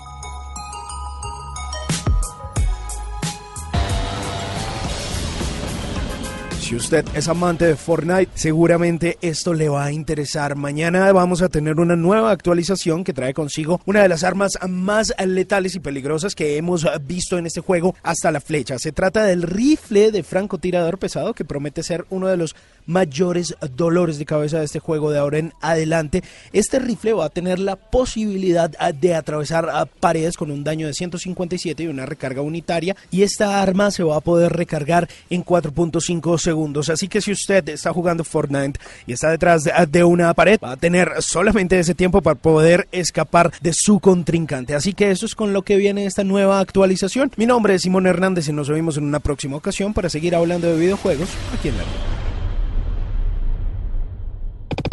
Si 6.68 6.76
usted 6.76 7.02
es 7.14 7.28
amante 7.28 7.64
de 7.64 7.76
Fortnite, 7.76 8.30
seguramente 8.34 9.16
esto 9.22 9.54
le 9.54 9.70
va 9.70 9.86
a 9.86 9.90
interesar. 9.92 10.54
Mañana 10.54 11.10
vamos 11.14 11.40
a 11.40 11.48
tener 11.48 11.80
una 11.80 11.96
nueva 11.96 12.30
actualización 12.30 13.04
que 13.04 13.14
trae 13.14 13.32
consigo 13.32 13.80
una 13.86 14.02
de 14.02 14.08
las 14.10 14.22
armas 14.22 14.58
más 14.68 15.14
letales 15.24 15.74
y 15.76 15.80
peligrosas 15.80 16.34
que 16.34 16.58
hemos 16.58 16.86
visto 17.06 17.38
en 17.38 17.46
este 17.46 17.62
juego 17.62 17.96
hasta 18.02 18.30
la 18.30 18.42
flecha. 18.42 18.78
Se 18.78 18.92
trata 18.92 19.24
del 19.24 19.44
rifle 19.44 20.12
de 20.12 20.22
francotirador 20.22 20.98
pesado 20.98 21.32
que 21.32 21.46
promete 21.46 21.82
ser 21.82 22.04
uno 22.10 22.28
de 22.28 22.36
los 22.36 22.54
mayores 22.88 23.54
dolores 23.76 24.18
de 24.18 24.24
cabeza 24.24 24.58
de 24.58 24.64
este 24.64 24.80
juego 24.80 25.12
de 25.12 25.18
ahora 25.18 25.38
en 25.38 25.52
adelante. 25.60 26.24
Este 26.52 26.80
rifle 26.80 27.12
va 27.12 27.26
a 27.26 27.30
tener 27.30 27.60
la 27.60 27.76
posibilidad 27.76 28.74
ah, 28.80 28.92
de 28.92 29.14
atravesar 29.14 29.68
ah, 29.70 29.86
paredes 29.86 30.36
con 30.36 30.50
un 30.50 30.64
daño 30.64 30.86
de 30.86 30.94
157 30.94 31.84
y 31.84 31.86
una 31.86 32.06
recarga 32.06 32.42
unitaria 32.42 32.96
y 33.10 33.22
esta 33.22 33.62
arma 33.62 33.90
se 33.90 34.02
va 34.02 34.16
a 34.16 34.20
poder 34.20 34.52
recargar 34.52 35.08
en 35.30 35.44
4.5 35.44 36.38
segundos. 36.38 36.88
Así 36.88 37.08
que 37.08 37.20
si 37.20 37.30
usted 37.30 37.68
está 37.68 37.92
jugando 37.92 38.24
Fortnite 38.24 38.80
y 39.06 39.12
está 39.12 39.30
detrás 39.30 39.64
de, 39.64 39.72
de 39.86 40.04
una 40.04 40.32
pared, 40.34 40.58
va 40.62 40.72
a 40.72 40.76
tener 40.76 41.12
solamente 41.20 41.78
ese 41.78 41.94
tiempo 41.94 42.22
para 42.22 42.36
poder 42.36 42.88
escapar 42.90 43.52
de 43.60 43.72
su 43.74 44.00
contrincante. 44.00 44.74
Así 44.74 44.94
que 44.94 45.10
eso 45.10 45.26
es 45.26 45.34
con 45.34 45.52
lo 45.52 45.62
que 45.62 45.76
viene 45.76 46.06
esta 46.06 46.24
nueva 46.24 46.60
actualización. 46.60 47.30
Mi 47.36 47.46
nombre 47.46 47.74
es 47.74 47.82
Simón 47.82 48.06
Hernández 48.06 48.48
y 48.48 48.52
nos 48.52 48.68
vemos 48.70 48.96
en 48.96 49.04
una 49.04 49.20
próxima 49.20 49.56
ocasión 49.56 49.92
para 49.92 50.08
seguir 50.08 50.34
hablando 50.34 50.68
de 50.68 50.78
videojuegos 50.78 51.28
aquí 51.54 51.68
en 51.68 51.76
la. 51.76 52.17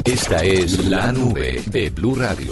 Esta 0.05 0.37
es 0.43 0.85
la 0.87 1.11
nube 1.11 1.61
de 1.71 1.89
Blue 1.89 2.15
Radio. 2.15 2.51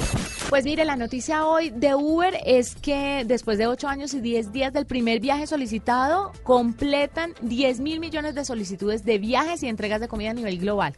Pues 0.50 0.66
mire, 0.66 0.86
la 0.86 0.96
noticia 0.96 1.46
hoy 1.46 1.70
de 1.70 1.94
Uber 1.94 2.34
es 2.46 2.76
que 2.76 3.24
después 3.28 3.58
de 3.58 3.68
8 3.68 3.88
años 3.88 4.13
y 4.13 4.22
10 4.22 4.52
días 4.52 4.74
del 4.74 4.86
primer 4.86 5.20
viaje 5.20 5.46
solicitado, 5.46 6.32
completan 6.44 7.34
10 7.42 7.80
mil 7.80 8.00
millones 8.00 8.34
de 8.36 8.44
solicitudes 8.46 9.06
de 9.06 9.18
viajes 9.20 9.62
y 9.63 9.68
entregas 9.68 10.02
de 10.02 10.08
comida 10.08 10.32
a 10.32 10.34
nivel 10.34 10.58
global. 10.58 10.96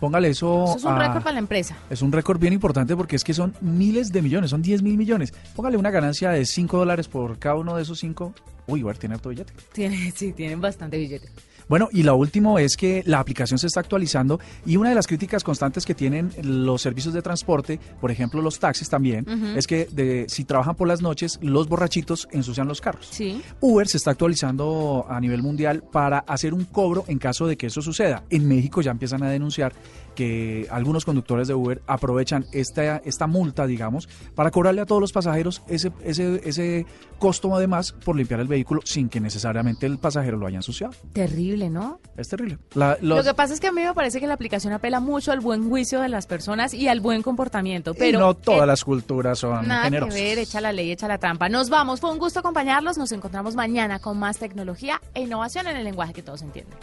Póngale 0.00 0.30
eso. 0.30 0.64
Eso 0.64 0.76
es 0.78 0.84
un 0.84 0.92
a- 0.92 0.98
récord 0.98 1.22
para 1.22 1.34
la 1.34 1.40
empresa. 1.40 1.76
Es 1.90 2.00
un 2.00 2.10
récord 2.12 2.38
bien 2.38 2.54
importante 2.54 2.96
porque 2.96 3.16
es 3.16 3.24
que 3.24 3.34
son 3.34 3.54
miles 3.60 4.10
de 4.10 4.22
millones, 4.22 4.50
son 4.50 4.62
10 4.62 4.82
mil 4.82 4.96
millones. 4.96 5.34
Póngale 5.54 5.76
una 5.76 5.90
ganancia 5.90 6.30
de 6.30 6.46
5 6.46 6.78
dólares 6.78 7.08
por 7.08 7.38
cada 7.38 7.56
uno 7.56 7.76
de 7.76 7.82
esos 7.82 7.98
5. 7.98 8.32
Uy, 8.70 8.82
Uber 8.82 8.96
tiene 8.96 9.14
harto 9.16 9.28
billete. 9.28 9.52
Tiene, 9.72 10.12
sí, 10.16 10.32
tienen 10.32 10.60
bastante 10.60 10.96
billete. 10.98 11.28
Bueno, 11.70 11.88
y 11.92 12.02
lo 12.02 12.16
último 12.16 12.58
es 12.58 12.76
que 12.76 13.04
la 13.06 13.20
aplicación 13.20 13.56
se 13.56 13.68
está 13.68 13.78
actualizando 13.78 14.40
y 14.66 14.76
una 14.76 14.88
de 14.88 14.96
las 14.96 15.06
críticas 15.06 15.44
constantes 15.44 15.86
que 15.86 15.94
tienen 15.94 16.32
los 16.42 16.82
servicios 16.82 17.14
de 17.14 17.22
transporte, 17.22 17.78
por 18.00 18.10
ejemplo 18.10 18.42
los 18.42 18.58
taxis 18.58 18.88
también, 18.88 19.24
es 19.56 19.68
que 19.68 19.86
de, 19.92 20.26
si 20.28 20.44
trabajan 20.44 20.74
por 20.74 20.88
las 20.88 21.00
noches, 21.00 21.38
los 21.42 21.68
borrachitos 21.68 22.26
ensucian 22.32 22.66
los 22.66 22.80
carros. 22.80 23.06
Sí. 23.12 23.40
Uber 23.60 23.86
se 23.86 23.98
está 23.98 24.10
actualizando 24.10 25.06
a 25.08 25.20
nivel 25.20 25.44
mundial 25.44 25.84
para 25.84 26.18
hacer 26.18 26.54
un 26.54 26.64
cobro 26.64 27.04
en 27.06 27.18
caso 27.18 27.46
de 27.46 27.56
que 27.56 27.68
eso 27.68 27.82
suceda. 27.82 28.24
En 28.30 28.48
México 28.48 28.80
ya 28.80 28.90
empiezan 28.90 29.22
a 29.22 29.30
denunciar 29.30 29.72
que 30.16 30.66
algunos 30.70 31.04
conductores 31.04 31.46
de 31.46 31.54
Uber 31.54 31.82
aprovechan 31.86 32.46
esta, 32.52 32.96
esta 32.98 33.28
multa, 33.28 33.66
digamos, 33.66 34.08
para 34.34 34.50
cobrarle 34.50 34.80
a 34.80 34.86
todos 34.86 35.00
los 35.00 35.12
pasajeros 35.12 35.62
ese, 35.68 35.92
ese, 36.02 36.40
ese 36.44 36.84
costo 37.18 37.54
además 37.54 37.92
por 37.92 38.16
limpiar 38.16 38.40
el 38.40 38.48
vehículo 38.48 38.59
sin 38.84 39.08
que 39.08 39.20
necesariamente 39.20 39.86
el 39.86 39.98
pasajero 39.98 40.36
lo 40.36 40.46
haya 40.46 40.56
ensuciado. 40.56 40.92
Terrible, 41.12 41.70
¿no? 41.70 42.00
Es 42.16 42.28
terrible. 42.28 42.58
La- 42.74 42.96
Lo 43.00 43.22
que 43.22 43.34
pasa 43.34 43.54
es 43.54 43.60
que 43.60 43.68
a 43.68 43.72
mí 43.72 43.82
me 43.82 43.94
parece 43.94 44.20
que 44.20 44.26
la 44.26 44.34
aplicación 44.34 44.72
apela 44.72 45.00
mucho 45.00 45.32
al 45.32 45.40
buen 45.40 45.68
juicio 45.68 46.00
de 46.00 46.08
las 46.08 46.26
personas 46.26 46.74
y 46.74 46.88
al 46.88 47.00
buen 47.00 47.22
comportamiento, 47.22 47.92
y 47.92 47.98
pero 47.98 48.18
no 48.20 48.34
todas 48.34 48.62
eh, 48.62 48.66
las 48.66 48.84
culturas 48.84 49.38
son 49.38 49.66
Nada 49.68 49.84
generosas. 49.84 50.14
que 50.14 50.20
ver, 50.22 50.38
echa 50.38 50.60
la 50.60 50.72
ley, 50.72 50.90
echa 50.92 51.08
la 51.08 51.18
trampa. 51.18 51.48
Nos 51.48 51.68
vamos, 51.70 52.00
fue 52.00 52.10
un 52.12 52.18
gusto 52.18 52.40
acompañarlos. 52.40 52.98
Nos 52.98 53.12
encontramos 53.12 53.54
mañana 53.54 53.98
con 53.98 54.18
más 54.18 54.38
tecnología 54.38 55.00
e 55.14 55.22
innovación 55.22 55.66
en 55.66 55.76
el 55.76 55.84
lenguaje 55.84 56.12
que 56.12 56.22
todos 56.22 56.42
entienden. 56.42 56.78